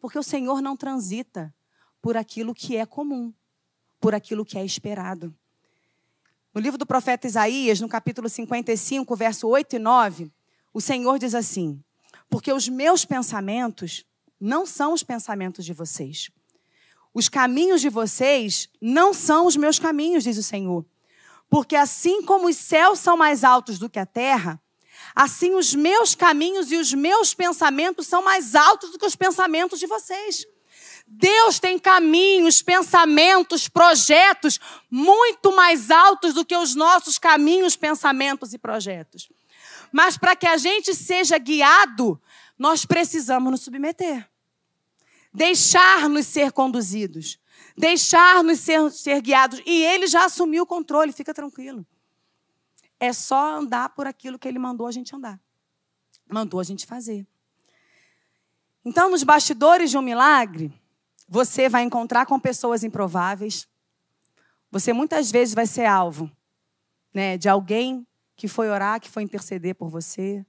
Porque 0.00 0.18
o 0.18 0.22
Senhor 0.22 0.60
não 0.60 0.76
transita 0.76 1.54
por 2.02 2.16
aquilo 2.16 2.54
que 2.54 2.76
é 2.76 2.84
comum, 2.84 3.32
por 4.00 4.14
aquilo 4.14 4.44
que 4.44 4.58
é 4.58 4.64
esperado. 4.64 5.34
No 6.56 6.62
livro 6.62 6.78
do 6.78 6.86
profeta 6.86 7.26
Isaías, 7.26 7.82
no 7.82 7.86
capítulo 7.86 8.30
55, 8.30 9.14
verso 9.14 9.46
8 9.46 9.76
e 9.76 9.78
9, 9.78 10.32
o 10.72 10.80
Senhor 10.80 11.18
diz 11.18 11.34
assim: 11.34 11.84
Porque 12.30 12.50
os 12.50 12.66
meus 12.66 13.04
pensamentos 13.04 14.06
não 14.40 14.64
são 14.64 14.94
os 14.94 15.02
pensamentos 15.02 15.66
de 15.66 15.74
vocês. 15.74 16.30
Os 17.12 17.28
caminhos 17.28 17.82
de 17.82 17.90
vocês 17.90 18.70
não 18.80 19.12
são 19.12 19.46
os 19.46 19.54
meus 19.54 19.78
caminhos, 19.78 20.24
diz 20.24 20.38
o 20.38 20.42
Senhor. 20.42 20.86
Porque 21.50 21.76
assim 21.76 22.22
como 22.22 22.48
os 22.48 22.56
céus 22.56 23.00
são 23.00 23.18
mais 23.18 23.44
altos 23.44 23.78
do 23.78 23.90
que 23.90 23.98
a 23.98 24.06
terra, 24.06 24.58
assim 25.14 25.52
os 25.52 25.74
meus 25.74 26.14
caminhos 26.14 26.72
e 26.72 26.76
os 26.76 26.94
meus 26.94 27.34
pensamentos 27.34 28.06
são 28.06 28.22
mais 28.22 28.54
altos 28.54 28.92
do 28.92 28.98
que 28.98 29.04
os 29.04 29.14
pensamentos 29.14 29.78
de 29.78 29.86
vocês. 29.86 30.46
Deus 31.06 31.60
tem 31.60 31.78
caminhos, 31.78 32.62
pensamentos, 32.62 33.68
projetos 33.68 34.58
muito 34.90 35.54
mais 35.54 35.90
altos 35.90 36.34
do 36.34 36.44
que 36.44 36.56
os 36.56 36.74
nossos 36.74 37.16
caminhos, 37.16 37.76
pensamentos 37.76 38.52
e 38.52 38.58
projetos. 38.58 39.30
Mas 39.92 40.18
para 40.18 40.34
que 40.34 40.46
a 40.46 40.56
gente 40.56 40.94
seja 40.94 41.38
guiado, 41.38 42.20
nós 42.58 42.84
precisamos 42.84 43.50
nos 43.50 43.60
submeter. 43.60 44.28
Deixar-nos 45.32 46.26
ser 46.26 46.50
conduzidos. 46.50 47.38
Deixar-nos 47.76 48.58
ser, 48.60 48.90
ser 48.90 49.20
guiados. 49.20 49.62
E 49.64 49.84
ele 49.84 50.06
já 50.06 50.24
assumiu 50.24 50.64
o 50.64 50.66
controle, 50.66 51.12
fica 51.12 51.32
tranquilo. 51.32 51.86
É 52.98 53.12
só 53.12 53.56
andar 53.56 53.90
por 53.90 54.06
aquilo 54.06 54.38
que 54.38 54.48
ele 54.48 54.58
mandou 54.58 54.86
a 54.86 54.92
gente 54.92 55.14
andar. 55.14 55.38
Mandou 56.28 56.58
a 56.58 56.64
gente 56.64 56.84
fazer. 56.84 57.26
Então, 58.84 59.10
nos 59.10 59.22
bastidores 59.22 59.90
de 59.90 59.98
um 59.98 60.02
milagre, 60.02 60.72
você 61.28 61.68
vai 61.68 61.82
encontrar 61.82 62.26
com 62.26 62.38
pessoas 62.38 62.84
improváveis. 62.84 63.66
Você 64.70 64.92
muitas 64.92 65.30
vezes 65.30 65.54
vai 65.54 65.66
ser 65.66 65.86
alvo 65.86 66.30
né, 67.12 67.36
de 67.36 67.48
alguém 67.48 68.06
que 68.36 68.46
foi 68.46 68.68
orar, 68.68 69.00
que 69.00 69.10
foi 69.10 69.22
interceder 69.22 69.74
por 69.74 69.88
você. 69.88 70.44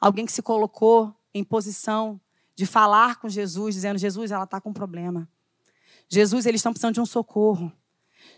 Alguém 0.00 0.26
que 0.26 0.32
se 0.32 0.42
colocou 0.42 1.14
em 1.32 1.44
posição 1.44 2.20
de 2.54 2.66
falar 2.66 3.16
com 3.16 3.28
Jesus, 3.28 3.74
dizendo: 3.74 3.98
Jesus, 3.98 4.30
ela 4.30 4.44
está 4.44 4.60
com 4.60 4.70
um 4.70 4.74
problema. 4.74 5.28
Jesus, 6.08 6.46
eles 6.46 6.58
estão 6.58 6.72
precisando 6.72 6.94
de 6.94 7.00
um 7.00 7.06
socorro. 7.06 7.72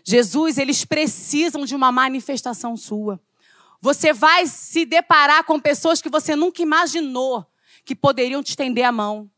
Jesus, 0.03 0.57
eles 0.57 0.85
precisam 0.85 1.65
de 1.65 1.75
uma 1.75 1.91
manifestação 1.91 2.77
sua. 2.77 3.19
Você 3.81 4.13
vai 4.13 4.45
se 4.45 4.85
deparar 4.85 5.43
com 5.43 5.59
pessoas 5.59 6.01
que 6.01 6.09
você 6.09 6.35
nunca 6.35 6.61
imaginou 6.61 7.45
que 7.83 7.95
poderiam 7.95 8.43
te 8.43 8.49
estender 8.49 8.83
a 8.83 8.91
mão, 8.91 9.29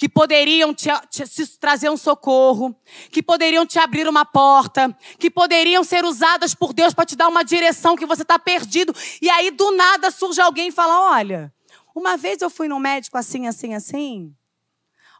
que 0.00 0.08
poderiam 0.08 0.72
te, 0.72 0.88
te, 1.10 1.28
te, 1.28 1.46
trazer 1.58 1.90
um 1.90 1.96
socorro, 1.96 2.74
que 3.10 3.22
poderiam 3.22 3.66
te 3.66 3.78
abrir 3.78 4.08
uma 4.08 4.24
porta, 4.24 4.96
que 5.18 5.30
poderiam 5.30 5.84
ser 5.84 6.06
usadas 6.06 6.54
por 6.54 6.72
Deus 6.72 6.94
para 6.94 7.04
te 7.04 7.14
dar 7.14 7.28
uma 7.28 7.44
direção 7.44 7.94
que 7.94 8.06
você 8.06 8.22
está 8.22 8.38
perdido. 8.38 8.94
E 9.20 9.28
aí, 9.28 9.50
do 9.50 9.72
nada, 9.72 10.10
surge 10.10 10.40
alguém 10.40 10.68
e 10.68 10.72
fala: 10.72 11.12
Olha, 11.12 11.52
uma 11.94 12.16
vez 12.16 12.40
eu 12.40 12.48
fui 12.48 12.66
num 12.66 12.78
médico 12.78 13.18
assim, 13.18 13.46
assim, 13.46 13.74
assim. 13.74 14.34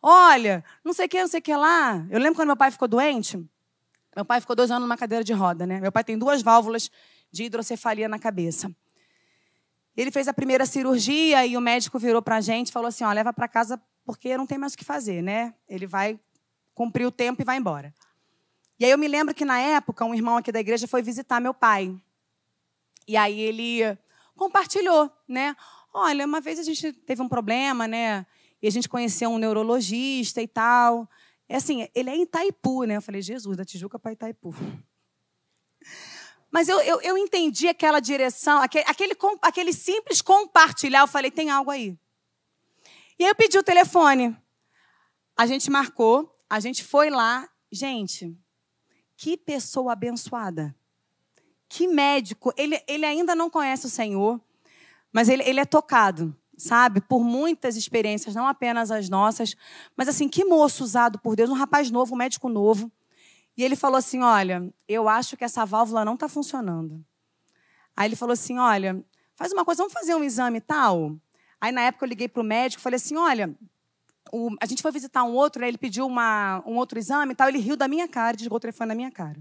Olha, 0.02 0.64
não 0.82 0.94
sei 0.94 1.04
o 1.04 1.08
que, 1.10 1.20
não 1.20 1.28
sei 1.28 1.40
o 1.40 1.42
que 1.42 1.54
lá. 1.54 2.02
Eu 2.08 2.18
lembro 2.18 2.36
quando 2.36 2.46
meu 2.46 2.56
pai 2.56 2.70
ficou 2.70 2.88
doente. 2.88 3.36
Meu 4.16 4.24
pai 4.24 4.40
ficou 4.40 4.56
dois 4.56 4.70
anos 4.70 4.88
numa 4.88 4.96
cadeira 4.96 5.22
de 5.22 5.34
roda, 5.34 5.66
né? 5.66 5.78
Meu 5.78 5.92
pai 5.92 6.04
tem 6.04 6.16
duas 6.16 6.40
válvulas 6.40 6.90
de 7.30 7.44
hidrocefalia 7.44 8.08
na 8.08 8.18
cabeça. 8.18 8.74
Ele 9.94 10.10
fez 10.10 10.26
a 10.26 10.32
primeira 10.32 10.64
cirurgia 10.64 11.44
e 11.44 11.54
o 11.54 11.60
médico 11.60 11.98
virou 11.98 12.22
para 12.22 12.36
a 12.36 12.40
gente 12.40 12.68
e 12.68 12.72
falou 12.72 12.88
assim: 12.88 13.04
ó, 13.04 13.12
leva 13.12 13.30
para 13.30 13.46
casa 13.46 13.78
porque 14.10 14.36
não 14.36 14.44
tem 14.44 14.58
mais 14.58 14.74
o 14.74 14.76
que 14.76 14.84
fazer, 14.84 15.22
né? 15.22 15.54
Ele 15.68 15.86
vai 15.86 16.18
cumprir 16.74 17.06
o 17.06 17.12
tempo 17.12 17.40
e 17.40 17.44
vai 17.44 17.56
embora. 17.56 17.94
E 18.76 18.84
aí 18.84 18.90
eu 18.90 18.98
me 18.98 19.06
lembro 19.06 19.32
que 19.32 19.44
na 19.44 19.60
época 19.60 20.04
um 20.04 20.12
irmão 20.12 20.36
aqui 20.36 20.50
da 20.50 20.58
igreja 20.58 20.88
foi 20.88 21.00
visitar 21.00 21.40
meu 21.40 21.54
pai. 21.54 21.96
E 23.06 23.16
aí 23.16 23.40
ele 23.40 23.96
compartilhou, 24.36 25.08
né? 25.28 25.54
Olha, 25.94 26.26
uma 26.26 26.40
vez 26.40 26.58
a 26.58 26.64
gente 26.64 26.92
teve 26.92 27.22
um 27.22 27.28
problema, 27.28 27.86
né? 27.86 28.26
E 28.60 28.66
a 28.66 28.70
gente 28.70 28.88
conheceu 28.88 29.30
um 29.30 29.38
neurologista 29.38 30.42
e 30.42 30.48
tal. 30.48 31.08
É 31.48 31.56
assim, 31.56 31.88
ele 31.94 32.10
é 32.10 32.16
em 32.16 32.22
Itaipu, 32.22 32.82
né? 32.82 32.96
Eu 32.96 33.02
falei, 33.02 33.22
Jesus, 33.22 33.56
da 33.56 33.64
Tijuca 33.64 33.96
para 33.96 34.12
Itaipu. 34.12 34.52
Mas 36.50 36.68
eu, 36.68 36.80
eu, 36.80 37.00
eu, 37.00 37.16
entendi 37.16 37.68
aquela 37.68 38.00
direção, 38.00 38.60
aquele, 38.60 38.84
aquele, 38.88 39.16
aquele 39.40 39.72
simples 39.72 40.20
compartilhar. 40.20 41.00
Eu 41.00 41.06
falei, 41.06 41.30
tem 41.30 41.48
algo 41.48 41.70
aí. 41.70 41.96
E 43.20 43.22
aí 43.22 43.28
eu 43.28 43.34
pedi 43.34 43.58
o 43.58 43.62
telefone. 43.62 44.34
A 45.36 45.46
gente 45.46 45.70
marcou, 45.70 46.32
a 46.48 46.58
gente 46.58 46.82
foi 46.82 47.10
lá. 47.10 47.46
Gente, 47.70 48.34
que 49.14 49.36
pessoa 49.36 49.92
abençoada. 49.92 50.74
Que 51.68 51.86
médico. 51.86 52.50
Ele, 52.56 52.82
ele 52.88 53.04
ainda 53.04 53.34
não 53.34 53.50
conhece 53.50 53.84
o 53.84 53.90
Senhor. 53.90 54.40
Mas 55.12 55.28
ele, 55.28 55.42
ele 55.42 55.60
é 55.60 55.66
tocado, 55.66 56.34
sabe? 56.56 57.02
Por 57.02 57.22
muitas 57.22 57.76
experiências, 57.76 58.34
não 58.34 58.46
apenas 58.46 58.90
as 58.90 59.10
nossas. 59.10 59.54
Mas 59.94 60.08
assim, 60.08 60.26
que 60.26 60.42
moço 60.42 60.82
usado 60.82 61.18
por 61.18 61.36
Deus, 61.36 61.50
um 61.50 61.54
rapaz 61.54 61.90
novo, 61.90 62.14
um 62.14 62.18
médico 62.18 62.48
novo. 62.48 62.90
E 63.54 63.62
ele 63.62 63.76
falou 63.76 63.98
assim: 63.98 64.22
Olha, 64.22 64.72
eu 64.88 65.10
acho 65.10 65.36
que 65.36 65.44
essa 65.44 65.66
válvula 65.66 66.06
não 66.06 66.14
está 66.14 66.26
funcionando. 66.26 67.04
Aí 67.94 68.08
ele 68.08 68.16
falou 68.16 68.32
assim: 68.32 68.56
Olha, 68.56 69.04
faz 69.34 69.52
uma 69.52 69.62
coisa, 69.62 69.82
vamos 69.82 69.92
fazer 69.92 70.14
um 70.14 70.24
exame 70.24 70.58
tal. 70.58 71.20
Aí 71.60 71.72
na 71.72 71.82
época 71.82 72.04
eu 72.04 72.08
liguei 72.08 72.28
para 72.28 72.40
o 72.40 72.44
médico, 72.44 72.82
falei 72.82 72.96
assim: 72.96 73.16
Olha, 73.16 73.54
o, 74.32 74.50
a 74.60 74.66
gente 74.66 74.82
foi 74.82 74.92
visitar 74.92 75.24
um 75.24 75.32
outro, 75.32 75.60
né, 75.60 75.68
ele 75.68 75.78
pediu 75.78 76.06
uma, 76.06 76.62
um 76.66 76.76
outro 76.76 76.98
exame 76.98 77.32
e 77.32 77.34
tal, 77.34 77.48
ele 77.48 77.58
riu 77.58 77.76
da 77.76 77.88
minha 77.88 78.08
cara, 78.08 78.36
desligou 78.36 78.56
o 78.56 78.60
telefone 78.60 78.88
na 78.88 78.94
minha 78.94 79.10
cara. 79.10 79.38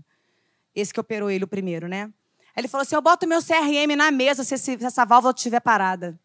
Esse 0.76 0.94
que 0.94 1.00
operou 1.00 1.30
ele 1.30 1.44
o 1.44 1.48
primeiro, 1.48 1.88
né? 1.88 2.12
Ele 2.56 2.68
falou 2.68 2.84
assim: 2.84 2.96
Eu 2.96 3.02
boto 3.02 3.28
meu 3.28 3.40
CRM 3.42 3.96
na 3.96 4.12
mesa 4.12 4.44
se, 4.44 4.56
esse, 4.56 4.78
se 4.78 4.86
essa 4.86 5.06
válvula 5.06 5.34
estiver 5.36 5.60
parada. 5.60 6.20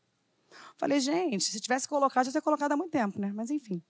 Falei, 0.77 0.99
gente, 1.01 1.45
se 1.45 1.61
tivesse 1.61 1.89
colocado, 1.89 2.25
já 2.27 2.33
teria 2.33 2.43
colocado 2.43 2.73
há 2.73 2.77
muito 2.77 2.91
tempo, 2.91 3.21
né? 3.21 3.33
Mas 3.35 3.51
enfim. 3.51 3.83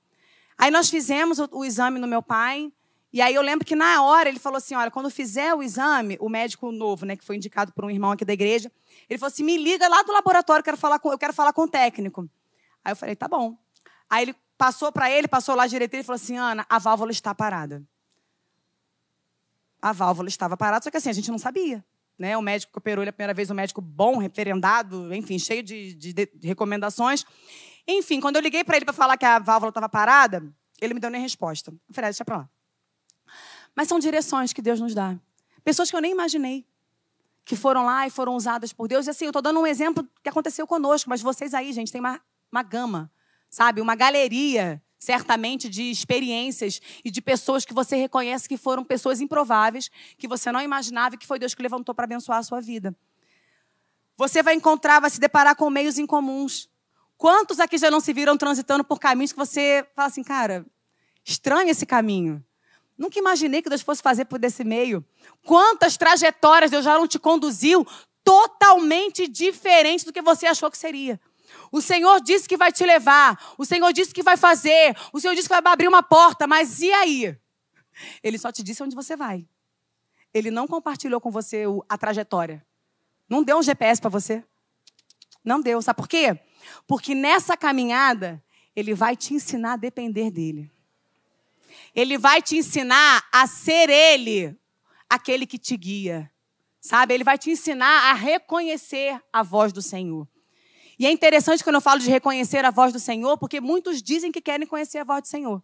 Aí 0.57 0.71
nós 0.71 0.89
fizemos 0.89 1.39
o, 1.39 1.49
o, 1.53 1.65
exame 1.65 1.99
no 1.99 2.07
meu 2.07 2.23
pai. 2.23 2.73
E 3.15 3.23
aí 3.23 3.33
eu 3.33 3.43
lembro 3.43 3.65
que 3.65 3.77
na 3.77 4.03
hora 4.03 4.29
ele 4.29 4.41
falou 4.41 4.57
assim: 4.57 4.75
olha, 4.75 4.91
quando 4.91 5.09
fizer 5.09 5.55
o 5.55 5.63
exame, 5.63 6.19
o 6.21 6.29
médico 6.29 6.73
novo, 6.73 7.07
né, 7.07 7.15
que 7.15 7.25
foi 7.25 7.37
indicado 7.37 7.73
por 7.73 7.85
um 7.85 7.91
irmão 7.91 8.11
aqui 8.11 8.25
da 8.25 8.33
igreja, 8.33 8.73
ele 9.09 9.21
falou 9.21 9.31
assim: 9.31 9.45
me 9.45 9.57
liga 9.57 9.87
lá 9.87 10.03
do 10.03 10.11
laboratório, 10.11 10.63
eu 10.63 10.65
quero 10.65 10.77
falar 10.77 10.99
com, 10.99 11.13
eu 11.13 11.19
quero 11.19 11.33
falar 11.33 11.53
com 11.53 11.63
o 11.63 11.69
técnico. 11.69 12.29
Aí 12.85 12.91
eu 12.91 12.97
falei, 12.97 13.15
tá 13.15 13.29
bom. 13.29 13.57
Aí 14.11 14.25
ele 14.25 14.35
passou 14.59 14.91
para 14.91 15.09
ele, 15.09 15.29
passou 15.29 15.55
lá 15.55 15.69
direito 15.69 15.95
e 15.95 16.03
falou 16.03 16.17
assim: 16.17 16.37
Ana, 16.37 16.67
a 16.69 16.77
válvula 16.81 17.13
está 17.13 17.33
parada. 17.33 17.85
A 19.81 19.93
válvula 19.93 20.29
estava 20.29 20.57
parada, 20.57 20.83
só 20.83 20.91
que 20.91 20.97
assim, 20.97 21.11
a 21.11 21.13
gente 21.13 21.31
não 21.31 21.39
sabia. 21.39 21.85
Né? 22.19 22.37
O 22.37 22.43
médico 22.43 22.73
que 22.73 22.79
operou 22.79 23.05
ele 23.05 23.11
a 23.11 23.13
primeira 23.13 23.33
vez, 23.33 23.49
um 23.49 23.55
médico 23.55 23.81
bom, 23.81 24.19
referendado, 24.19 25.15
enfim, 25.15 25.39
cheio 25.39 25.63
de, 25.63 25.95
de, 25.95 26.13
de 26.13 26.49
recomendações. 26.49 27.25
Enfim, 27.87 28.19
quando 28.19 28.37
eu 28.37 28.43
liguei 28.43 28.65
para 28.65 28.75
ele 28.75 28.85
para 28.85 28.93
falar 28.93 29.17
que 29.17 29.25
a 29.25 29.39
válvula 29.39 29.69
estava 29.69 29.89
parada, 29.89 30.43
ele 30.81 30.95
me 30.95 31.01
deu 31.01 31.11
nem 31.11 31.21
resposta. 31.21 31.71
Eu 31.71 31.95
falei, 31.95 32.09
ah, 32.09 32.11
deixa 32.11 32.25
para 32.25 32.39
lá. 32.39 32.51
Mas 33.75 33.89
são 33.89 33.99
direções 33.99 34.53
que 34.53 34.63
Deus 34.63 34.81
nos 34.81 34.95
dá. 34.95 35.19
Pessoas 35.65 35.91
que 35.91 35.97
eu 35.97 36.01
nem 36.01 36.13
imaginei 36.13 36.67
que 37.45 37.57
foram 37.57 37.85
lá 37.85 38.07
e 38.07 38.11
foram 38.11 38.35
usadas 38.35 38.73
por 38.73 38.89
Deus. 38.89 39.07
E 39.07 39.11
assim, 39.11 39.27
eu 39.27 39.31
estou 39.31 39.43
dando 39.43 39.61
um 39.61 39.67
exemplo 39.67 40.09
que 40.23 40.29
aconteceu 40.29 40.67
conosco, 40.67 41.11
mas 41.11 41.21
vocês 41.21 41.53
aí, 41.53 41.73
gente, 41.73 41.93
tem 41.93 42.01
uma, 42.01 42.21
uma 42.51 42.63
gama, 42.63 43.11
sabe? 43.51 43.81
Uma 43.81 43.95
galeria 43.95 44.83
certamente 44.99 45.69
de 45.69 45.91
experiências 45.91 46.81
e 47.05 47.11
de 47.11 47.21
pessoas 47.21 47.67
que 47.67 47.75
você 47.75 47.95
reconhece 47.97 48.49
que 48.49 48.57
foram 48.57 48.83
pessoas 48.83 49.21
improváveis, 49.21 49.91
que 50.17 50.27
você 50.27 50.51
não 50.51 50.63
imaginava 50.63 51.15
e 51.15 51.19
que 51.19 51.27
foi 51.27 51.39
Deus 51.39 51.55
que 51.55 51.63
levantou 51.63 51.95
para 51.95 52.05
abençoar 52.05 52.39
a 52.39 52.43
sua 52.43 52.61
vida. 52.61 52.97
Você 54.17 54.43
vai 54.43 54.55
encontrar, 54.55 55.01
vai 55.01 55.11
se 55.11 55.21
deparar 55.21 55.55
com 55.57 55.69
meios 55.69 55.99
incomuns. 55.99 56.71
Quantos 57.19 57.61
aqui 57.61 57.77
já 57.77 57.91
não 57.91 58.01
se 58.01 58.15
viram 58.15 58.37
transitando 58.39 58.83
por 58.83 58.99
caminhos 58.99 59.33
que 59.33 59.39
você 59.39 59.87
fala 59.95 60.09
assim, 60.09 60.23
cara, 60.23 60.65
estranho 61.23 61.69
esse 61.69 61.85
caminho. 61.85 62.43
Nunca 62.97 63.19
imaginei 63.19 63.61
que 63.61 63.69
Deus 63.69 63.83
fosse 63.83 64.03
fazer 64.03 64.25
por 64.25 64.39
desse 64.39 64.65
meio. 64.65 65.05
Quantas 65.45 65.97
trajetórias 65.97 66.71
Deus 66.71 66.85
já 66.85 66.97
não 66.97 67.09
te 67.09 67.19
conduziu 67.19 67.87
totalmente 68.23 69.29
diferente 69.29 70.05
do 70.05 70.13
que 70.13 70.23
você 70.23 70.47
achou 70.47 70.71
que 70.71 70.79
seria. 70.79 71.21
O 71.71 71.81
Senhor 71.81 72.21
disse 72.21 72.49
que 72.49 72.57
vai 72.57 72.73
te 72.73 72.85
levar. 72.85 73.55
O 73.59 73.65
Senhor 73.65 73.93
disse 73.93 74.15
que 74.15 74.23
vai 74.23 74.37
fazer. 74.37 74.97
O 75.13 75.21
Senhor 75.21 75.35
disse 75.35 75.49
que 75.49 75.61
vai 75.61 75.73
abrir 75.73 75.89
uma 75.89 76.03
porta. 76.03 76.47
Mas 76.47 76.81
e 76.81 76.91
aí? 76.93 77.37
Ele 78.23 78.39
só 78.39 78.51
te 78.51 78.63
disse 78.63 78.83
onde 78.83 78.95
você 78.95 79.17
vai. 79.17 79.47
Ele 80.33 80.51
não 80.51 80.67
compartilhou 80.67 81.21
com 81.21 81.31
você 81.31 81.65
a 81.89 81.99
trajetória. 81.99 82.65
Não 83.29 83.43
deu 83.43 83.59
um 83.59 83.63
GPS 83.63 84.01
para 84.01 84.11
você. 84.11 84.43
Não 85.45 85.61
deu. 85.61 85.81
Sabe 85.83 85.97
por 85.97 86.09
quê? 86.09 86.39
Porque 86.87 87.15
nessa 87.15 87.57
caminhada, 87.57 88.43
ele 88.75 88.95
vai 88.95 89.17
te 89.17 89.35
ensinar 89.35 89.75
a 89.75 89.77
depender 89.77 90.31
dele. 90.31 90.74
Ele 91.95 92.19
vai 92.19 92.43
te 92.43 92.57
ensinar 92.57 93.25
a 93.33 93.47
ser 93.47 93.89
ele, 93.89 94.57
aquele 95.09 95.47
que 95.47 95.59
te 95.59 95.77
guia. 95.77 96.31
Sabe? 96.81 97.15
Ele 97.15 97.25
vai 97.25 97.39
te 97.39 97.51
ensinar 97.51 98.11
a 98.11 98.15
reconhecer 98.15 99.21
a 99.33 99.43
voz 99.43 99.73
do 99.73 99.81
Senhor. 99.81 100.29
E 100.99 101.07
é 101.07 101.11
interessante 101.11 101.65
quando 101.65 101.77
eu 101.77 101.81
falo 101.81 102.01
de 102.01 102.11
reconhecer 102.11 102.65
a 102.65 102.71
voz 102.71 102.93
do 102.93 103.01
Senhor, 103.01 103.37
porque 103.39 103.61
muitos 103.61 104.03
dizem 104.03 104.31
que 104.31 104.41
querem 104.41 104.67
conhecer 104.67 104.99
a 104.99 105.05
voz 105.05 105.23
do 105.23 105.29
Senhor. 105.29 105.63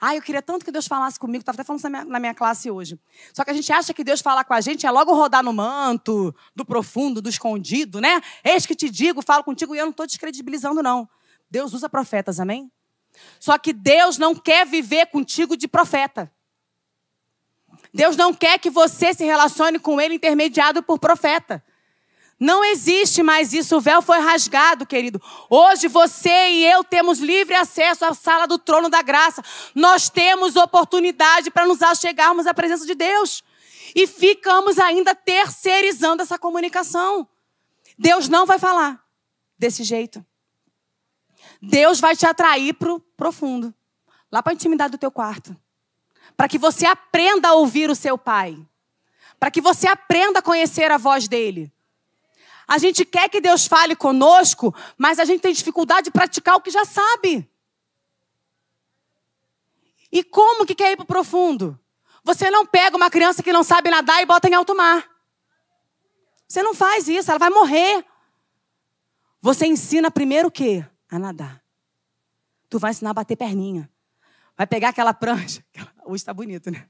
Ah, 0.00 0.16
eu 0.16 0.22
queria 0.22 0.42
tanto 0.42 0.64
que 0.64 0.72
Deus 0.72 0.86
falasse 0.88 1.18
comigo. 1.18 1.42
Estava 1.42 1.54
até 1.54 1.64
falando 1.64 1.78
isso 1.78 1.88
na 1.88 2.00
minha, 2.00 2.12
na 2.12 2.18
minha, 2.18 2.34
classe 2.34 2.68
hoje. 2.68 2.98
Só 3.32 3.44
que 3.44 3.50
a 3.50 3.54
gente 3.54 3.72
acha 3.72 3.94
que 3.94 4.02
Deus 4.02 4.20
falar 4.20 4.44
com 4.44 4.52
a 4.52 4.60
gente 4.60 4.84
é 4.84 4.90
logo 4.90 5.14
rodar 5.14 5.44
no 5.44 5.52
manto, 5.52 6.34
do 6.56 6.64
profundo, 6.64 7.22
do 7.22 7.28
escondido, 7.28 8.00
né? 8.00 8.20
Eis 8.44 8.66
que 8.66 8.74
te 8.74 8.90
digo, 8.90 9.22
falo 9.22 9.44
contigo 9.44 9.74
e 9.74 9.78
eu 9.78 9.84
não 9.84 9.90
estou 9.90 10.04
descredibilizando, 10.04 10.82
não. 10.82 11.08
Deus 11.48 11.72
usa 11.72 11.88
profetas, 11.88 12.40
amém? 12.40 12.70
Só 13.38 13.58
que 13.58 13.72
Deus 13.72 14.18
não 14.18 14.34
quer 14.34 14.66
viver 14.66 15.06
contigo 15.06 15.56
de 15.56 15.66
profeta. 15.66 16.32
Deus 17.92 18.16
não 18.16 18.32
quer 18.32 18.58
que 18.58 18.70
você 18.70 19.12
se 19.12 19.24
relacione 19.24 19.78
com 19.78 20.00
Ele 20.00 20.14
intermediado 20.14 20.82
por 20.82 20.98
profeta. 20.98 21.62
Não 22.40 22.64
existe 22.64 23.22
mais 23.22 23.52
isso, 23.52 23.76
o 23.76 23.80
véu 23.80 24.02
foi 24.02 24.18
rasgado, 24.18 24.84
querido. 24.84 25.22
Hoje 25.48 25.86
você 25.86 26.50
e 26.50 26.64
eu 26.66 26.82
temos 26.82 27.20
livre 27.20 27.54
acesso 27.54 28.04
à 28.04 28.14
sala 28.14 28.48
do 28.48 28.58
trono 28.58 28.88
da 28.88 29.00
graça. 29.00 29.40
Nós 29.74 30.10
temos 30.10 30.56
oportunidade 30.56 31.52
para 31.52 31.66
nos 31.66 31.80
achegarmos 31.82 32.46
à 32.48 32.52
presença 32.52 32.84
de 32.84 32.96
Deus. 32.96 33.44
E 33.94 34.08
ficamos 34.08 34.78
ainda 34.78 35.14
terceirizando 35.14 36.22
essa 36.22 36.36
comunicação. 36.38 37.28
Deus 37.96 38.28
não 38.28 38.44
vai 38.44 38.58
falar. 38.58 39.00
desse 39.56 39.84
jeito. 39.84 40.24
Deus 41.62 42.00
vai 42.00 42.16
te 42.16 42.26
atrair 42.26 42.74
para 42.74 42.92
o 42.92 42.98
profundo, 42.98 43.72
lá 44.32 44.42
para 44.42 44.52
a 44.52 44.54
intimidade 44.54 44.90
do 44.90 44.98
teu 44.98 45.12
quarto, 45.12 45.56
para 46.36 46.48
que 46.48 46.58
você 46.58 46.84
aprenda 46.84 47.50
a 47.50 47.54
ouvir 47.54 47.88
o 47.88 47.94
seu 47.94 48.18
pai, 48.18 48.58
para 49.38 49.48
que 49.48 49.60
você 49.60 49.86
aprenda 49.86 50.40
a 50.40 50.42
conhecer 50.42 50.90
a 50.90 50.98
voz 50.98 51.28
dele. 51.28 51.72
A 52.66 52.78
gente 52.78 53.04
quer 53.04 53.28
que 53.28 53.40
Deus 53.40 53.68
fale 53.68 53.94
conosco, 53.94 54.74
mas 54.98 55.20
a 55.20 55.24
gente 55.24 55.40
tem 55.40 55.52
dificuldade 55.52 56.06
de 56.06 56.10
praticar 56.10 56.56
o 56.56 56.60
que 56.60 56.70
já 56.70 56.84
sabe. 56.84 57.48
E 60.10 60.24
como 60.24 60.66
que 60.66 60.74
quer 60.74 60.92
ir 60.92 60.96
para 60.96 61.04
o 61.04 61.06
profundo? 61.06 61.78
Você 62.24 62.50
não 62.50 62.66
pega 62.66 62.96
uma 62.96 63.10
criança 63.10 63.42
que 63.42 63.52
não 63.52 63.62
sabe 63.62 63.88
nadar 63.88 64.20
e 64.20 64.26
bota 64.26 64.48
em 64.48 64.54
alto 64.54 64.74
mar. 64.74 65.08
Você 66.48 66.62
não 66.62 66.74
faz 66.74 67.08
isso, 67.08 67.30
ela 67.30 67.38
vai 67.38 67.50
morrer. 67.50 68.04
Você 69.40 69.66
ensina 69.66 70.10
primeiro 70.10 70.48
o 70.48 70.50
quê? 70.50 70.84
A 71.12 71.18
nadar. 71.18 71.62
Tu 72.70 72.78
vai 72.78 72.90
ensinar 72.90 73.10
a 73.10 73.14
bater 73.14 73.36
perninha. 73.36 73.88
Vai 74.56 74.66
pegar 74.66 74.88
aquela 74.88 75.12
prancha. 75.12 75.62
Hoje 76.06 76.22
está 76.22 76.32
bonito, 76.32 76.70
né? 76.70 76.88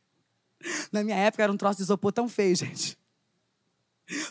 Na 0.92 1.02
minha 1.02 1.16
época 1.16 1.42
era 1.42 1.50
um 1.50 1.56
troço 1.56 1.78
de 1.78 1.82
isopor 1.82 2.12
tão 2.12 2.28
feio, 2.28 2.54
gente. 2.54 2.96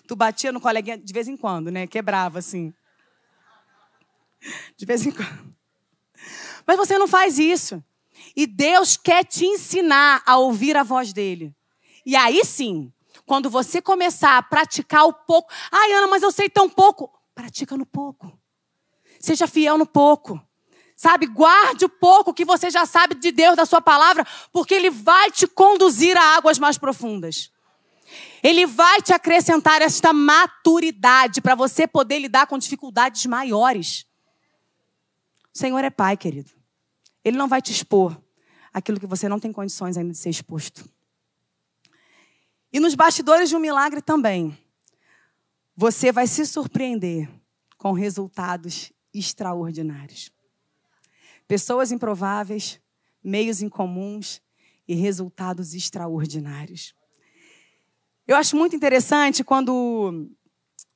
Tu 0.08 0.16
batia 0.16 0.54
no 0.54 0.62
coleguinha 0.62 0.98
de 0.98 1.12
vez 1.12 1.28
em 1.28 1.36
quando, 1.36 1.70
né? 1.70 1.88
Quebrava 1.88 2.40
assim. 2.40 2.74
De 4.78 4.86
vez 4.86 5.06
em 5.06 5.12
quando. 5.12 5.54
Mas 6.66 6.78
você 6.78 6.98
não 6.98 7.08
faz 7.08 7.38
isso. 7.38 7.84
E 8.34 8.48
Deus 8.48 8.96
quer 8.96 9.26
te 9.26 9.44
ensinar 9.44 10.24
a 10.26 10.38
ouvir 10.38 10.78
a 10.78 10.84
voz 10.84 11.12
dele. 11.12 11.54
E 12.06 12.16
aí 12.16 12.46
sim, 12.46 12.94
quando 13.26 13.50
você 13.50 13.82
começar 13.82 14.38
a 14.38 14.44
praticar 14.44 15.06
o 15.06 15.12
pouco. 15.12 15.52
Ai, 15.70 15.92
Ana, 15.92 16.08
mas 16.08 16.24
eu 16.24 16.32
sei 16.32 16.50
tão 16.50 16.70
pouco. 16.70 17.12
Pratica 17.36 17.76
no 17.76 17.86
pouco. 17.86 18.41
Seja 19.22 19.48
fiel 19.48 19.78
no 19.78 19.86
pouco. 19.86 20.42
Sabe, 20.96 21.26
guarde 21.26 21.86
o 21.86 21.90
pouco 21.90 22.34
que 22.34 22.46
você 22.46 22.70
já 22.70 22.86
sabe 22.86 23.16
de 23.16 23.32
Deus, 23.32 23.56
da 23.56 23.66
sua 23.66 23.82
palavra, 23.82 24.26
porque 24.52 24.74
Ele 24.74 24.90
vai 24.90 25.32
te 25.32 25.48
conduzir 25.48 26.18
a 26.18 26.36
águas 26.36 26.60
mais 26.60 26.78
profundas. 26.78 27.52
Ele 28.44 28.66
vai 28.66 29.02
te 29.02 29.14
acrescentar 29.14 29.82
esta 29.82 30.12
maturidade 30.12 31.42
para 31.42 31.56
você 31.56 31.88
poder 31.88 32.20
lidar 32.20 32.48
com 32.48 32.58
dificuldades 32.58 33.26
maiores. 33.26 34.06
O 35.54 35.58
Senhor 35.58 35.84
é 35.84 35.90
Pai, 35.90 36.18
querido. 36.18 36.52
Ele 37.24 37.38
não 37.38 37.48
vai 37.48 37.62
te 37.62 37.72
expor 37.72 38.20
aquilo 38.74 39.00
que 39.00 39.08
você 39.08 39.28
não 39.28 39.40
tem 39.40 39.52
condições 39.52 39.98
ainda 39.98 40.12
de 40.12 40.18
ser 40.18 40.30
exposto. 40.30 40.88
E 42.72 42.80
nos 42.80 42.96
bastidores 42.96 43.50
de 43.50 43.56
um 43.56 43.60
milagre 43.60 44.02
também, 44.02 44.58
você 45.76 46.12
vai 46.12 46.26
se 46.26 46.46
surpreender 46.46 47.30
com 47.78 47.92
resultados 47.92 48.92
extraordinários. 49.14 50.32
Pessoas 51.48 51.92
improváveis, 51.92 52.80
meios 53.24 53.62
incomuns 53.62 54.42
e 54.88 54.96
resultados 54.96 55.74
extraordinários. 55.74 56.94
Eu 58.28 58.36
acho 58.36 58.56
muito 58.56 58.76
interessante 58.76 59.44
quando 59.44 60.30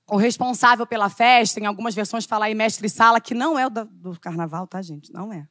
o 0.07 0.17
responsável 0.17 0.85
pela 0.85 1.09
festa, 1.09 1.59
em 1.59 1.65
algumas 1.65 1.95
versões 1.95 2.25
fala 2.25 2.45
aí 2.45 2.55
mestre 2.55 2.87
sala, 2.89 3.19
que 3.19 3.33
não 3.33 3.57
é 3.57 3.67
o 3.67 3.69
do 3.69 4.19
carnaval, 4.19 4.67
tá, 4.67 4.81
gente? 4.81 5.11
Não 5.11 5.33
é 5.33 5.47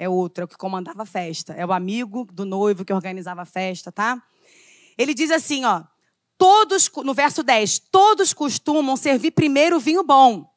é 0.00 0.08
outro, 0.08 0.40
é 0.40 0.44
o 0.46 0.48
que 0.48 0.56
comandava 0.56 1.02
a 1.02 1.06
festa. 1.06 1.52
É 1.52 1.66
o 1.66 1.72
amigo 1.72 2.26
do 2.32 2.46
noivo 2.46 2.86
que 2.86 2.92
organizava 2.92 3.42
a 3.42 3.44
festa, 3.44 3.92
tá? 3.92 4.20
Ele 4.96 5.12
diz 5.12 5.30
assim, 5.30 5.66
ó. 5.66 5.84
Todos, 6.38 6.90
no 7.04 7.12
verso 7.12 7.42
10, 7.42 7.78
todos 7.90 8.32
costumam 8.32 8.96
servir 8.96 9.32
primeiro 9.32 9.76
o 9.76 9.80
vinho 9.80 10.02
bom. 10.02 10.50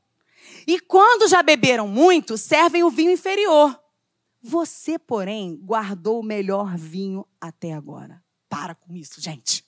E 0.67 0.79
quando 0.79 1.27
já 1.27 1.41
beberam 1.43 1.87
muito, 1.87 2.37
servem 2.37 2.83
o 2.83 2.89
vinho 2.89 3.11
inferior. 3.11 3.79
Você, 4.41 4.99
porém, 4.99 5.57
guardou 5.61 6.19
o 6.19 6.23
melhor 6.23 6.75
vinho 6.75 7.25
até 7.39 7.73
agora. 7.73 8.23
Para 8.49 8.75
com 8.75 8.95
isso, 8.95 9.21
gente. 9.21 9.65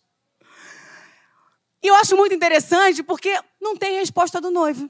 E 1.82 1.88
eu 1.88 1.96
acho 1.96 2.18
muito 2.18 2.34
interessante 2.34 3.04
porque 3.04 3.40
não 3.62 3.78
tem 3.78 4.00
resposta 4.00 4.42
do 4.42 4.52
noivo. 4.52 4.90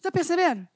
Tá 0.00 0.10
percebendo? 0.10 0.66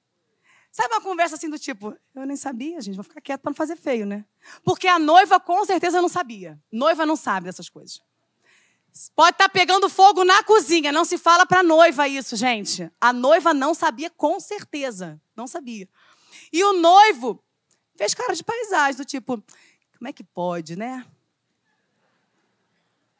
Sabe 0.70 0.94
uma 0.94 1.00
conversa 1.00 1.36
assim 1.36 1.48
do 1.48 1.58
tipo, 1.58 1.96
eu 2.14 2.26
nem 2.26 2.36
sabia, 2.36 2.80
gente, 2.80 2.96
vou 2.96 3.02
ficar 3.02 3.20
quieto 3.20 3.40
para 3.40 3.50
não 3.50 3.56
fazer 3.56 3.76
feio, 3.76 4.06
né? 4.06 4.24
Porque 4.62 4.86
a 4.86 4.98
noiva 4.98 5.40
com 5.40 5.64
certeza 5.64 6.02
não 6.02 6.08
sabia. 6.08 6.60
Noiva 6.70 7.06
não 7.06 7.16
sabe 7.16 7.46
dessas 7.46 7.68
coisas. 7.68 8.00
Pode 9.14 9.34
estar 9.34 9.44
tá 9.44 9.48
pegando 9.48 9.88
fogo 9.88 10.24
na 10.24 10.42
cozinha, 10.42 10.92
não 10.92 11.04
se 11.04 11.18
fala 11.18 11.44
para 11.44 11.62
noiva 11.62 12.08
isso, 12.08 12.36
gente. 12.36 12.90
A 13.00 13.12
noiva 13.12 13.52
não 13.52 13.74
sabia 13.74 14.10
com 14.10 14.40
certeza, 14.40 15.20
não 15.34 15.46
sabia. 15.46 15.88
E 16.52 16.64
o 16.64 16.72
noivo 16.72 17.42
fez 17.96 18.14
cara 18.14 18.34
de 18.34 18.42
paisagem, 18.42 18.96
do 18.96 19.04
tipo, 19.04 19.42
como 19.98 20.08
é 20.08 20.12
que 20.12 20.24
pode, 20.24 20.76
né? 20.76 21.04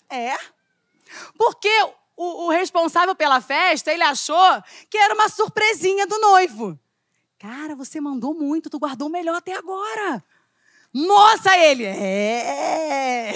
É. 0.09 0.37
Porque 1.37 1.71
o, 2.17 2.47
o 2.47 2.51
responsável 2.51 3.15
pela 3.15 3.41
festa, 3.41 3.93
ele 3.93 4.03
achou 4.03 4.63
que 4.89 4.97
era 4.97 5.15
uma 5.15 5.29
surpresinha 5.29 6.07
do 6.07 6.19
noivo. 6.19 6.79
Cara, 7.39 7.77
você 7.77 8.01
mandou 8.01 8.35
muito, 8.35 8.71
tu 8.71 8.79
guardou 8.79 9.09
o 9.09 9.11
melhor 9.11 9.37
até 9.37 9.55
agora. 9.55 10.25
Nossa, 10.93 11.57
ele! 11.59 11.85
É! 11.85 13.35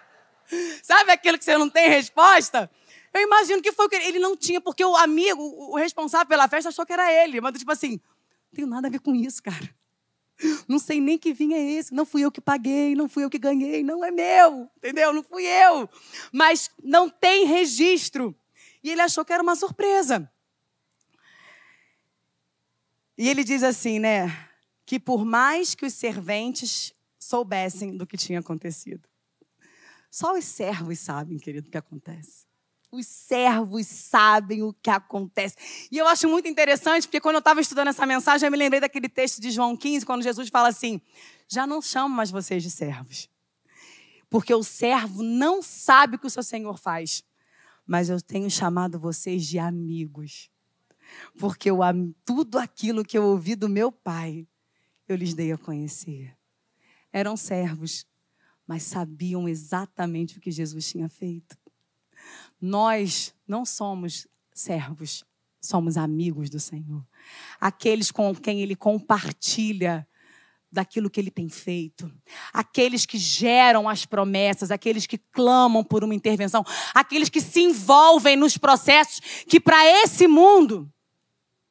Sabe 0.82 1.12
aquilo 1.12 1.38
que 1.38 1.44
você 1.44 1.56
não 1.56 1.68
tem 1.68 1.88
resposta? 1.88 2.70
Eu 3.12 3.22
imagino 3.22 3.62
que 3.62 3.72
foi 3.72 3.86
o 3.86 3.88
que 3.88 3.96
ele 3.96 4.18
não 4.18 4.36
tinha, 4.36 4.60
porque 4.60 4.84
o 4.84 4.96
amigo, 4.96 5.40
o 5.40 5.76
responsável 5.76 6.26
pela 6.26 6.48
festa, 6.48 6.70
achou 6.70 6.84
que 6.84 6.92
era 6.92 7.12
ele. 7.12 7.40
Mas, 7.40 7.56
tipo 7.58 7.70
assim, 7.70 7.92
não 7.92 8.54
tenho 8.54 8.66
nada 8.66 8.88
a 8.88 8.90
ver 8.90 8.98
com 8.98 9.14
isso, 9.14 9.42
cara. 9.42 9.74
Não 10.66 10.80
sei 10.80 11.00
nem 11.00 11.16
que 11.16 11.32
vinho 11.32 11.54
é 11.54 11.62
esse. 11.62 11.94
Não 11.94 12.04
fui 12.04 12.22
eu 12.22 12.32
que 12.32 12.40
paguei, 12.40 12.96
não 12.96 13.08
fui 13.08 13.24
eu 13.24 13.30
que 13.30 13.38
ganhei, 13.38 13.84
não 13.84 14.04
é 14.04 14.10
meu, 14.10 14.68
entendeu? 14.76 15.12
Não 15.12 15.22
fui 15.22 15.44
eu. 15.46 15.88
Mas 16.32 16.70
não 16.82 17.08
tem 17.08 17.46
registro. 17.46 18.34
E 18.82 18.90
ele 18.90 19.00
achou 19.00 19.24
que 19.24 19.32
era 19.32 19.42
uma 19.42 19.54
surpresa. 19.54 20.28
E 23.16 23.28
ele 23.28 23.44
diz 23.44 23.62
assim, 23.62 24.00
né? 24.00 24.48
Que 24.84 24.98
por 24.98 25.24
mais 25.24 25.74
que 25.74 25.86
os 25.86 25.94
serventes 25.94 26.92
soubessem 27.16 27.96
do 27.96 28.06
que 28.06 28.16
tinha 28.16 28.40
acontecido. 28.40 29.08
Só 30.14 30.38
os 30.38 30.44
servos 30.44 31.00
sabem, 31.00 31.38
querido, 31.38 31.66
o 31.66 31.70
que 31.72 31.76
acontece. 31.76 32.46
Os 32.92 33.04
servos 33.04 33.88
sabem 33.88 34.62
o 34.62 34.72
que 34.72 34.88
acontece. 34.88 35.56
E 35.90 35.98
eu 35.98 36.06
acho 36.06 36.28
muito 36.28 36.46
interessante, 36.46 37.08
porque 37.08 37.20
quando 37.20 37.34
eu 37.34 37.40
estava 37.40 37.60
estudando 37.60 37.88
essa 37.88 38.06
mensagem, 38.06 38.46
eu 38.46 38.50
me 38.52 38.56
lembrei 38.56 38.80
daquele 38.80 39.08
texto 39.08 39.40
de 39.40 39.50
João 39.50 39.76
15, 39.76 40.06
quando 40.06 40.22
Jesus 40.22 40.48
fala 40.50 40.68
assim: 40.68 41.00
Já 41.48 41.66
não 41.66 41.82
chamo 41.82 42.14
mais 42.14 42.30
vocês 42.30 42.62
de 42.62 42.70
servos. 42.70 43.28
Porque 44.30 44.54
o 44.54 44.62
servo 44.62 45.20
não 45.24 45.60
sabe 45.60 46.14
o 46.14 46.18
que 46.20 46.28
o 46.28 46.30
seu 46.30 46.44
Senhor 46.44 46.78
faz. 46.78 47.24
Mas 47.84 48.08
eu 48.08 48.20
tenho 48.20 48.48
chamado 48.48 49.00
vocês 49.00 49.44
de 49.44 49.58
amigos 49.58 50.48
porque 51.36 51.70
eu, 51.70 51.78
tudo 52.24 52.56
aquilo 52.58 53.04
que 53.04 53.18
eu 53.18 53.24
ouvi 53.24 53.56
do 53.56 53.68
meu 53.68 53.90
pai, 53.90 54.46
eu 55.08 55.16
lhes 55.16 55.34
dei 55.34 55.50
a 55.50 55.58
conhecer. 55.58 56.36
Eram 57.12 57.36
servos, 57.36 58.06
mas 58.66 58.82
sabiam 58.82 59.48
exatamente 59.48 60.38
o 60.38 60.40
que 60.40 60.50
Jesus 60.50 60.88
tinha 60.88 61.08
feito. 61.08 61.56
Nós 62.60 63.34
não 63.46 63.64
somos 63.64 64.26
servos, 64.52 65.24
somos 65.60 65.96
amigos 65.96 66.48
do 66.48 66.58
Senhor. 66.60 67.04
Aqueles 67.60 68.10
com 68.10 68.34
quem 68.34 68.60
Ele 68.60 68.76
compartilha 68.76 70.06
daquilo 70.74 71.08
que 71.08 71.20
ele 71.20 71.30
tem 71.30 71.48
feito. 71.48 72.12
Aqueles 72.52 73.06
que 73.06 73.16
geram 73.16 73.88
as 73.88 74.04
promessas, 74.04 74.72
aqueles 74.72 75.06
que 75.06 75.16
clamam 75.16 75.84
por 75.84 76.02
uma 76.02 76.14
intervenção, 76.14 76.64
aqueles 76.92 77.28
que 77.28 77.40
se 77.40 77.60
envolvem 77.60 78.36
nos 78.36 78.58
processos 78.58 79.20
que 79.48 79.60
para 79.60 79.86
esse 80.02 80.26
mundo 80.26 80.92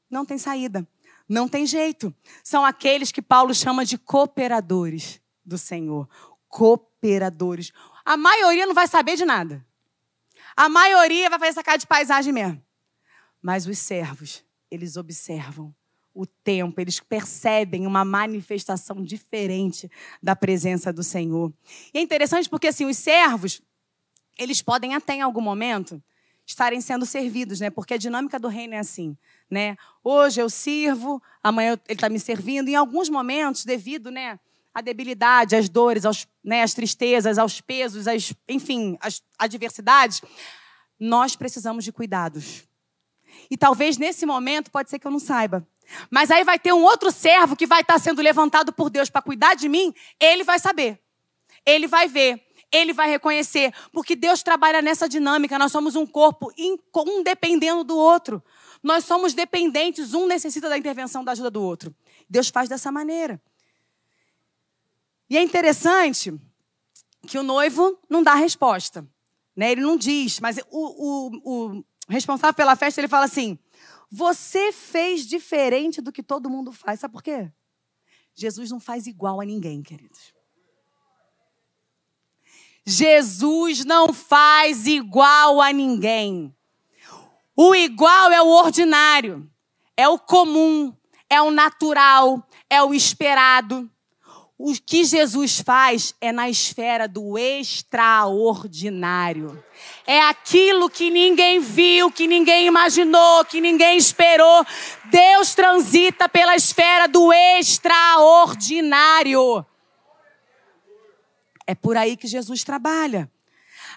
não 0.09 0.25
tem 0.25 0.37
saída, 0.37 0.87
não 1.27 1.49
tem 1.49 1.65
jeito. 1.65 2.15
São 2.43 2.63
aqueles 2.63 3.11
que 3.11 3.21
Paulo 3.21 3.53
chama 3.53 3.83
de 3.83 3.97
cooperadores 3.97 5.19
do 5.45 5.57
Senhor. 5.57 6.07
Cooperadores. 6.53 7.73
A 8.05 8.15
maioria 8.15 8.67
não 8.67 8.75
vai 8.75 8.87
saber 8.87 9.15
de 9.15 9.25
nada. 9.25 9.65
A 10.55 10.69
maioria 10.69 11.27
vai 11.27 11.39
fazer 11.39 11.49
essa 11.49 11.63
cara 11.63 11.77
de 11.77 11.87
paisagem 11.87 12.31
mesmo. 12.31 12.63
Mas 13.41 13.65
os 13.65 13.79
servos, 13.79 14.45
eles 14.69 14.95
observam 14.95 15.73
o 16.13 16.27
tempo, 16.27 16.79
eles 16.79 16.99
percebem 16.99 17.87
uma 17.87 18.05
manifestação 18.05 19.03
diferente 19.03 19.89
da 20.21 20.35
presença 20.35 20.93
do 20.93 21.01
Senhor. 21.01 21.51
E 21.91 21.97
é 21.97 22.01
interessante 22.01 22.47
porque 22.47 22.67
assim, 22.67 22.85
os 22.85 22.99
servos, 22.99 23.59
eles 24.37 24.61
podem 24.61 24.93
até 24.93 25.15
em 25.15 25.21
algum 25.21 25.41
momento 25.41 25.99
estarem 26.45 26.81
sendo 26.81 27.03
servidos, 27.03 27.61
né? 27.61 27.71
Porque 27.71 27.95
a 27.95 27.97
dinâmica 27.97 28.39
do 28.39 28.47
reino 28.47 28.75
é 28.75 28.79
assim, 28.79 29.17
né? 29.49 29.75
Hoje 30.03 30.39
eu 30.39 30.51
sirvo, 30.51 31.19
amanhã 31.41 31.79
ele 31.87 31.97
está 31.97 32.09
me 32.09 32.19
servindo. 32.19 32.67
Em 32.67 32.75
alguns 32.75 33.09
momentos, 33.09 33.65
devido, 33.65 34.11
né, 34.11 34.39
à 34.73 34.81
debilidade, 34.81 35.55
às 35.55 35.69
dores, 35.69 36.05
aos, 36.05 36.27
né, 36.43 36.65
tristezas, 36.67 37.37
aos 37.37 37.61
pesos, 37.61 38.05
enfim, 38.47 38.97
às 38.99 39.21
adversidades, 39.37 40.21
nós 40.99 41.35
precisamos 41.35 41.83
de 41.83 41.91
cuidados. 41.91 42.63
E 43.49 43.57
talvez 43.57 43.97
nesse 43.97 44.25
momento 44.25 44.71
pode 44.71 44.89
ser 44.89 44.99
que 44.99 45.07
eu 45.07 45.11
não 45.11 45.19
saiba. 45.19 45.67
Mas 46.09 46.31
aí 46.31 46.43
vai 46.43 46.57
ter 46.57 46.73
um 46.73 46.83
outro 46.83 47.11
servo 47.11 47.55
que 47.55 47.67
vai 47.67 47.81
estar 47.81 47.99
sendo 47.99 48.21
levantado 48.21 48.71
por 48.71 48.89
Deus 48.89 49.09
para 49.09 49.21
cuidar 49.21 49.53
de 49.55 49.67
mim, 49.67 49.93
ele 50.19 50.43
vai 50.43 50.59
saber. 50.59 50.99
Ele 51.65 51.87
vai 51.87 52.07
ver, 52.07 52.41
ele 52.71 52.93
vai 52.93 53.09
reconhecer, 53.09 53.73
porque 53.91 54.15
Deus 54.15 54.41
trabalha 54.41 54.81
nessa 54.81 55.07
dinâmica. 55.07 55.59
Nós 55.59 55.71
somos 55.71 55.95
um 55.95 56.05
corpo, 56.05 56.51
um 56.57 57.23
dependendo 57.23 57.83
do 57.83 57.97
outro. 57.97 58.43
Nós 58.81 59.05
somos 59.05 59.33
dependentes, 59.33 60.13
um 60.13 60.27
necessita 60.27 60.67
da 60.67 60.77
intervenção, 60.77 61.23
da 61.23 61.31
ajuda 61.31 61.51
do 61.51 61.61
outro. 61.61 61.95
Deus 62.29 62.49
faz 62.49 62.67
dessa 62.67 62.91
maneira. 62.91 63.41
E 65.33 65.37
é 65.37 65.41
interessante 65.41 66.31
que 67.25 67.39
o 67.39 67.43
noivo 67.43 67.99
não 68.07 68.21
dá 68.21 68.35
resposta. 68.35 69.03
Né? 69.55 69.71
Ele 69.71 69.81
não 69.81 69.97
diz, 69.97 70.39
mas 70.39 70.59
o, 70.69 71.31
o, 71.49 71.71
o 71.73 71.85
responsável 72.07 72.53
pela 72.53 72.75
festa 72.75 73.01
ele 73.01 73.07
fala 73.07 73.25
assim: 73.25 73.57
Você 74.11 74.71
fez 74.71 75.25
diferente 75.25 76.01
do 76.01 76.11
que 76.11 76.21
todo 76.21 76.51
mundo 76.51 76.71
faz. 76.71 76.99
Sabe 76.99 77.13
por 77.13 77.23
quê? 77.23 77.51
Jesus 78.35 78.69
não 78.69 78.79
faz 78.79 79.07
igual 79.07 79.41
a 79.41 79.43
ninguém, 79.43 79.81
queridos. 79.81 80.35
Jesus 82.85 83.83
não 83.83 84.13
faz 84.13 84.85
igual 84.85 85.59
a 85.59 85.73
ninguém. 85.73 86.55
O 87.57 87.73
igual 87.73 88.31
é 88.31 88.39
o 88.39 88.49
ordinário, 88.49 89.49
é 89.97 90.07
o 90.07 90.19
comum, 90.19 90.95
é 91.27 91.41
o 91.41 91.49
natural, 91.49 92.47
é 92.69 92.83
o 92.83 92.93
esperado. 92.93 93.89
O 94.65 94.73
que 94.73 95.03
Jesus 95.03 95.59
faz 95.59 96.15
é 96.21 96.31
na 96.31 96.49
esfera 96.49 97.05
do 97.05 97.37
extraordinário. 97.37 99.61
É 100.07 100.21
aquilo 100.21 100.89
que 100.89 101.09
ninguém 101.09 101.59
viu, 101.59 102.09
que 102.09 102.25
ninguém 102.27 102.67
imaginou, 102.67 103.43
que 103.43 103.59
ninguém 103.59 103.97
esperou. 103.97 104.65
Deus 105.11 105.53
transita 105.53 106.29
pela 106.29 106.55
esfera 106.55 107.09
do 107.09 107.33
extraordinário. 107.33 109.65
É 111.67 111.75
por 111.75 111.97
aí 111.97 112.15
que 112.15 112.25
Jesus 112.25 112.63
trabalha. 112.63 113.29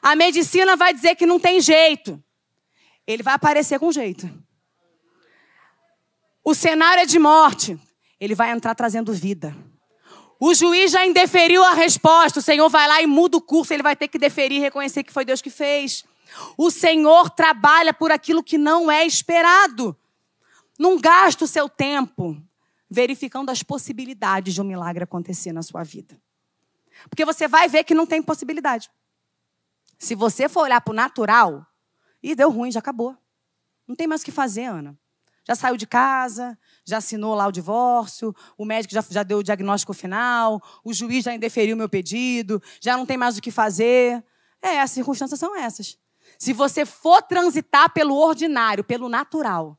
A 0.03 0.17
medicina 0.17 0.75
vai 0.75 0.93
dizer 0.93 1.15
que 1.15 1.27
não 1.27 1.39
tem 1.39 1.61
jeito. 1.61 2.21
Ele 3.07 3.23
vai 3.23 3.35
aparecer 3.35 3.79
com 3.79 3.93
jeito. 3.93 4.29
O 6.43 6.57
cenário 6.57 7.03
é 7.03 7.07
de 7.07 7.21
morte. 7.21 7.79
Ele 8.19 8.35
vai 8.35 8.51
entrar 8.51 8.75
trazendo 8.75 9.13
vida. 9.13 9.55
O 10.39 10.55
juiz 10.55 10.91
já 10.91 11.07
indeferiu 11.07 11.65
a 11.65 11.73
resposta. 11.73 12.41
O 12.41 12.43
Senhor 12.43 12.69
vai 12.69 12.87
lá 12.87 13.03
e 13.03 13.07
muda 13.07 13.37
o 13.37 13.41
curso. 13.41 13.73
Ele 13.73 13.83
vai 13.83 13.97
ter 13.97 14.09
que 14.09 14.19
deferir 14.19 14.61
reconhecer 14.61 15.03
que 15.03 15.13
foi 15.13 15.25
Deus 15.25 15.41
que 15.41 15.51
fez. 15.51 16.05
O 16.57 16.71
Senhor 16.71 17.31
trabalha 17.31 17.95
por 17.95 18.11
aquilo 18.11 18.43
que 18.43 18.59
não 18.59 18.91
é 18.91 19.07
esperado. 19.07 19.97
Não 20.79 20.99
gasta 20.99 21.45
o 21.45 21.49
seu 21.49 21.69
tempo 21.69 22.37
verificando 22.89 23.51
as 23.51 23.63
possibilidades 23.63 24.55
de 24.55 24.61
um 24.61 24.65
milagre 24.65 25.05
acontecer 25.05 25.53
na 25.53 25.63
sua 25.63 25.83
vida. 25.83 26.21
Porque 27.09 27.25
você 27.25 27.49
vai 27.49 27.69
ver 27.69 27.85
que 27.85 27.95
não 27.95 28.07
tem 28.07 28.23
possibilidade. 28.23 28.91
Se 29.99 30.15
você 30.15 30.49
for 30.49 30.63
olhar 30.63 30.81
para 30.81 30.93
o 30.93 30.95
natural, 30.95 31.67
e 32.23 32.35
deu 32.35 32.51
ruim, 32.51 32.71
já 32.71 32.81
acabou. 32.81 33.17
Não 33.87 33.95
tem 33.95 34.07
mais 34.07 34.23
o 34.23 34.25
que 34.25 34.33
fazer, 34.33 34.65
Ana. 34.65 34.99
Já 35.47 35.55
saiu 35.55 35.77
de 35.77 35.87
casa, 35.87 36.59
já 36.85 36.97
assinou 36.97 37.35
lá 37.35 37.47
o 37.47 37.53
divórcio, 37.53 38.35
o 38.59 38.65
médico 38.65 38.93
já, 38.93 39.05
já 39.09 39.23
deu 39.23 39.39
o 39.39 39.43
diagnóstico 39.45 39.95
final, 39.95 40.61
o 40.83 40.93
juiz 40.93 41.25
já 41.25 41.33
indeferiu 41.33 41.77
meu 41.77 41.89
pedido, 41.89 42.61
já 42.81 42.97
não 42.97 43.07
tem 43.07 43.17
mais 43.17 43.39
o 43.39 43.43
que 43.43 43.53
fazer. 43.53 44.25
É, 44.61 44.81
as 44.81 44.91
circunstâncias 44.91 45.39
são 45.39 45.55
essas. 45.55 45.97
Se 46.37 46.53
você 46.53 46.85
for 46.85 47.23
transitar 47.23 47.93
pelo 47.93 48.17
ordinário, 48.17 48.83
pelo 48.83 49.09
natural. 49.09 49.79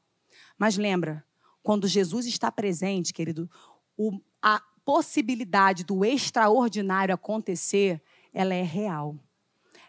Mas 0.57 0.78
lembra, 0.78 1.26
quando 1.61 1.86
Jesus 1.86 2.26
está 2.26 2.49
presente, 2.49 3.13
querido, 3.13 3.49
o, 3.97 4.22
a 4.41 4.61
possibilidade 4.86 5.84
do 5.84 6.05
extraordinário 6.05 7.13
acontecer, 7.13 8.01
ela 8.34 8.53
é 8.53 8.63
real. 8.63 9.18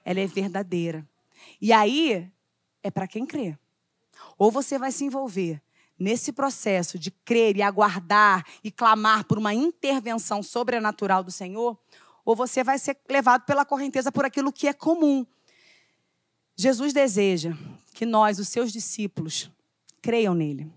Ela 0.05 0.19
é 0.19 0.27
verdadeira. 0.27 1.09
E 1.61 1.73
aí 1.73 2.29
é 2.83 2.91
para 2.91 3.07
quem 3.07 3.25
crê. 3.25 3.57
Ou 4.37 4.51
você 4.51 4.77
vai 4.77 4.91
se 4.91 5.05
envolver 5.05 5.63
nesse 5.99 6.33
processo 6.33 6.99
de 6.99 7.11
crer 7.11 7.57
e 7.57 7.63
aguardar 7.63 8.47
e 8.63 8.71
clamar 8.71 9.25
por 9.25 9.37
uma 9.37 9.53
intervenção 9.53 10.43
sobrenatural 10.43 11.25
do 11.25 11.31
Senhor, 11.31 11.77
ou 12.25 12.37
você 12.37 12.63
vai 12.63 12.79
ser 12.79 12.99
levado 13.09 13.45
pela 13.45 13.65
correnteza 13.65 14.13
por 14.13 14.25
aquilo 14.25 14.53
que 14.53 14.69
é 14.69 14.73
comum. 14.73 15.27
Jesus 16.57 16.93
deseja 16.93 17.53
que 17.95 18.07
nós, 18.07 18.39
os 18.39 18.49
seus 18.49 18.73
discípulos, 18.73 19.51
creiam 20.01 20.35
nele. 20.35 20.73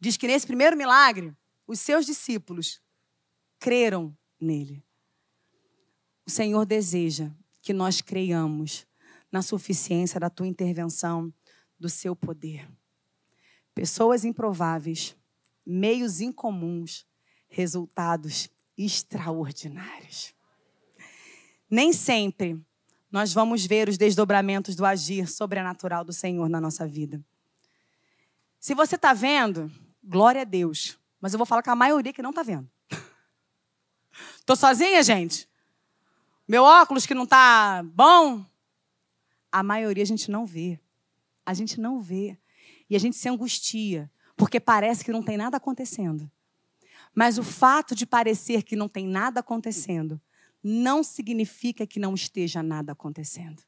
Diz 0.00 0.16
que 0.16 0.26
nesse 0.26 0.46
primeiro 0.46 0.76
milagre, 0.76 1.34
os 1.66 1.78
seus 1.78 2.04
discípulos 2.04 2.80
creram 3.58 4.16
nele. 4.40 4.82
O 6.26 6.30
Senhor 6.30 6.64
deseja 6.66 7.30
que 7.62 7.72
nós 7.72 8.00
creiamos 8.00 8.86
na 9.30 9.42
suficiência 9.42 10.18
da 10.18 10.30
tua 10.30 10.46
intervenção, 10.46 11.32
do 11.78 11.88
seu 11.88 12.16
poder 12.16 12.68
pessoas 13.74 14.24
improváveis, 14.24 15.16
meios 15.66 16.20
incomuns, 16.20 17.06
resultados 17.48 18.48
extraordinários. 18.76 20.34
Nem 21.70 21.92
sempre 21.92 22.60
nós 23.10 23.32
vamos 23.32 23.64
ver 23.64 23.88
os 23.88 23.96
desdobramentos 23.96 24.74
do 24.74 24.84
agir 24.84 25.28
sobrenatural 25.28 26.04
do 26.04 26.12
Senhor 26.12 26.48
na 26.48 26.60
nossa 26.60 26.86
vida. 26.86 27.24
Se 28.58 28.74
você 28.74 28.96
está 28.96 29.12
vendo, 29.12 29.70
glória 30.02 30.42
a 30.42 30.44
Deus. 30.44 30.98
Mas 31.20 31.32
eu 31.32 31.38
vou 31.38 31.46
falar 31.46 31.62
com 31.62 31.70
a 31.70 31.76
maioria 31.76 32.12
que 32.12 32.22
não 32.22 32.30
está 32.30 32.42
vendo. 32.42 32.68
Estou 34.38 34.56
sozinha, 34.56 35.02
gente? 35.02 35.48
Meu 36.46 36.64
óculos 36.64 37.06
que 37.06 37.14
não 37.14 37.24
está 37.24 37.82
bom? 37.84 38.44
A 39.50 39.62
maioria 39.62 40.02
a 40.02 40.06
gente 40.06 40.30
não 40.30 40.44
vê. 40.44 40.78
A 41.46 41.54
gente 41.54 41.80
não 41.80 42.00
vê 42.00 42.38
e 42.88 42.96
a 42.96 42.98
gente 42.98 43.16
se 43.16 43.28
angustia, 43.28 44.10
porque 44.36 44.58
parece 44.60 45.04
que 45.04 45.12
não 45.12 45.22
tem 45.22 45.36
nada 45.36 45.56
acontecendo. 45.56 46.30
Mas 47.14 47.38
o 47.38 47.42
fato 47.42 47.94
de 47.94 48.04
parecer 48.04 48.62
que 48.62 48.74
não 48.74 48.88
tem 48.88 49.06
nada 49.06 49.40
acontecendo 49.40 50.20
não 50.62 51.04
significa 51.04 51.86
que 51.86 52.00
não 52.00 52.14
esteja 52.14 52.62
nada 52.62 52.92
acontecendo. 52.92 53.62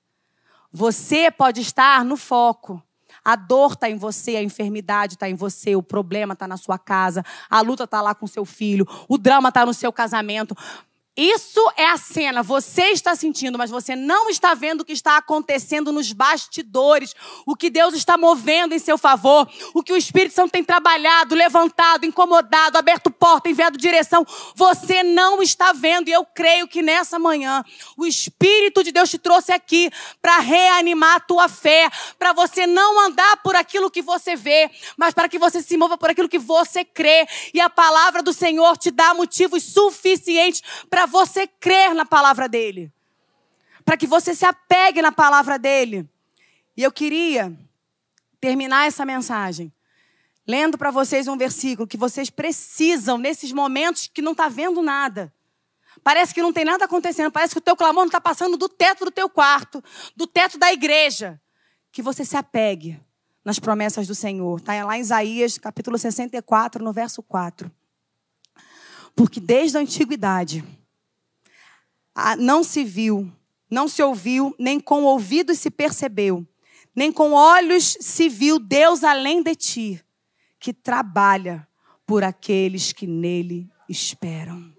Você 0.72 1.30
pode 1.30 1.60
estar 1.60 2.04
no 2.04 2.16
foco. 2.16 2.82
A 3.24 3.36
dor 3.36 3.72
está 3.72 3.88
em 3.88 3.96
você, 3.96 4.36
a 4.36 4.42
enfermidade 4.42 5.14
está 5.14 5.28
em 5.28 5.34
você, 5.34 5.76
o 5.76 5.82
problema 5.82 6.32
está 6.32 6.46
na 6.48 6.56
sua 6.56 6.78
casa, 6.78 7.24
a 7.48 7.60
luta 7.60 7.84
está 7.84 8.02
lá 8.02 8.14
com 8.14 8.26
seu 8.26 8.44
filho, 8.44 8.86
o 9.08 9.16
drama 9.16 9.48
está 9.48 9.64
no 9.64 9.72
seu 9.72 9.92
casamento. 9.92 10.56
Isso 11.16 11.72
é 11.78 11.86
a 11.86 11.96
cena. 11.96 12.42
Você 12.42 12.90
está 12.90 13.16
sentindo, 13.16 13.56
mas 13.56 13.70
você 13.70 13.96
não 13.96 14.28
está 14.28 14.52
vendo 14.52 14.82
o 14.82 14.84
que 14.84 14.92
está 14.92 15.16
acontecendo 15.16 15.90
nos 15.90 16.12
bastidores. 16.12 17.14
O 17.46 17.56
que 17.56 17.70
Deus 17.70 17.94
está 17.94 18.18
movendo 18.18 18.74
em 18.74 18.78
seu 18.78 18.98
favor. 18.98 19.48
O 19.72 19.82
que 19.82 19.94
o 19.94 19.96
Espírito 19.96 20.34
Santo 20.34 20.52
tem 20.52 20.62
trabalhado, 20.62 21.34
levantado, 21.34 22.04
incomodado, 22.04 22.76
aberto 22.76 23.10
porta, 23.10 23.48
enviado 23.48 23.78
direção. 23.78 24.26
Você 24.54 25.02
não 25.02 25.40
está 25.40 25.72
vendo. 25.72 26.08
E 26.08 26.12
eu 26.12 26.22
creio 26.22 26.68
que 26.68 26.82
nessa 26.82 27.18
manhã 27.18 27.64
o 27.96 28.04
Espírito 28.04 28.84
de 28.84 28.92
Deus 28.92 29.08
te 29.08 29.16
trouxe 29.16 29.52
aqui 29.52 29.90
para 30.20 30.38
reanimar 30.40 31.16
a 31.16 31.20
tua 31.20 31.48
fé. 31.48 31.88
Para 32.18 32.34
você 32.34 32.66
não 32.66 33.06
andar 33.06 33.38
por 33.38 33.56
aquilo 33.56 33.90
que 33.90 34.02
você 34.02 34.36
vê, 34.36 34.70
mas 34.98 35.14
para 35.14 35.30
que 35.30 35.38
você 35.38 35.62
se 35.62 35.78
mova 35.78 35.96
por 35.96 36.10
aquilo 36.10 36.28
que 36.28 36.38
você 36.38 36.84
crê. 36.84 37.26
E 37.54 37.60
a 37.60 37.70
palavra 37.70 38.22
do 38.22 38.34
Senhor 38.34 38.76
te 38.76 38.90
dá 38.90 39.14
motivos 39.14 39.62
suficientes 39.62 40.62
para 41.06 41.24
você 41.24 41.46
crer 41.46 41.94
na 41.94 42.04
palavra 42.04 42.48
dele. 42.48 42.92
Para 43.84 43.96
que 43.96 44.06
você 44.06 44.34
se 44.34 44.44
apegue 44.44 45.00
na 45.00 45.12
palavra 45.12 45.56
dele. 45.56 46.08
E 46.76 46.82
eu 46.82 46.90
queria 46.90 47.56
terminar 48.40 48.86
essa 48.86 49.06
mensagem 49.06 49.72
lendo 50.46 50.76
para 50.76 50.90
vocês 50.90 51.28
um 51.28 51.36
versículo 51.36 51.86
que 51.86 51.96
vocês 51.96 52.28
precisam 52.28 53.18
nesses 53.18 53.52
momentos 53.52 54.08
que 54.12 54.20
não 54.20 54.32
está 54.32 54.48
vendo 54.48 54.82
nada. 54.82 55.32
Parece 56.02 56.34
que 56.34 56.42
não 56.42 56.52
tem 56.52 56.64
nada 56.64 56.84
acontecendo, 56.84 57.32
parece 57.32 57.54
que 57.54 57.58
o 57.58 57.62
teu 57.62 57.76
clamor 57.76 58.02
não 58.02 58.06
está 58.06 58.20
passando 58.20 58.56
do 58.56 58.68
teto 58.68 59.04
do 59.04 59.10
teu 59.10 59.28
quarto, 59.28 59.82
do 60.14 60.26
teto 60.26 60.58
da 60.58 60.72
igreja. 60.72 61.40
Que 61.90 62.02
você 62.02 62.24
se 62.24 62.36
apegue 62.36 63.00
nas 63.44 63.58
promessas 63.58 64.06
do 64.06 64.14
Senhor. 64.14 64.58
Está 64.58 64.84
lá 64.84 64.98
em 64.98 65.00
Isaías, 65.00 65.56
capítulo 65.56 65.96
64, 65.96 66.84
no 66.84 66.92
verso 66.92 67.22
4. 67.22 67.70
Porque 69.16 69.40
desde 69.40 69.78
a 69.78 69.80
antiguidade 69.80 70.62
não 72.38 72.64
se 72.64 72.84
viu, 72.84 73.30
não 73.70 73.88
se 73.88 74.02
ouviu, 74.02 74.54
nem 74.58 74.80
com 74.80 75.04
ouvidos 75.04 75.58
se 75.58 75.70
percebeu, 75.70 76.46
nem 76.94 77.12
com 77.12 77.32
olhos 77.32 77.96
se 78.00 78.28
viu 78.28 78.58
Deus 78.58 79.04
além 79.04 79.42
de 79.42 79.54
ti, 79.54 80.04
que 80.58 80.72
trabalha 80.72 81.66
por 82.06 82.24
aqueles 82.24 82.92
que 82.92 83.06
nele 83.06 83.68
esperam. 83.88 84.72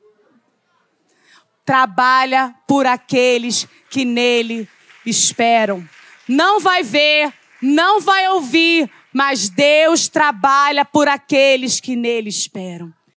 Trabalha 1.63 2.55
por 2.67 2.85
aqueles 2.85 3.67
que 3.89 4.05
nele 4.05 4.67
esperam. 5.05 5.87
Não 6.27 6.59
vai 6.59 6.81
ver, 6.81 7.33
não 7.61 7.99
vai 7.99 8.27
ouvir, 8.29 8.89
mas 9.13 9.49
Deus 9.49 10.07
trabalha 10.07 10.85
por 10.85 11.07
aqueles 11.07 11.79
que 11.79 11.95
nele 11.95 12.29
esperam. 12.29 12.93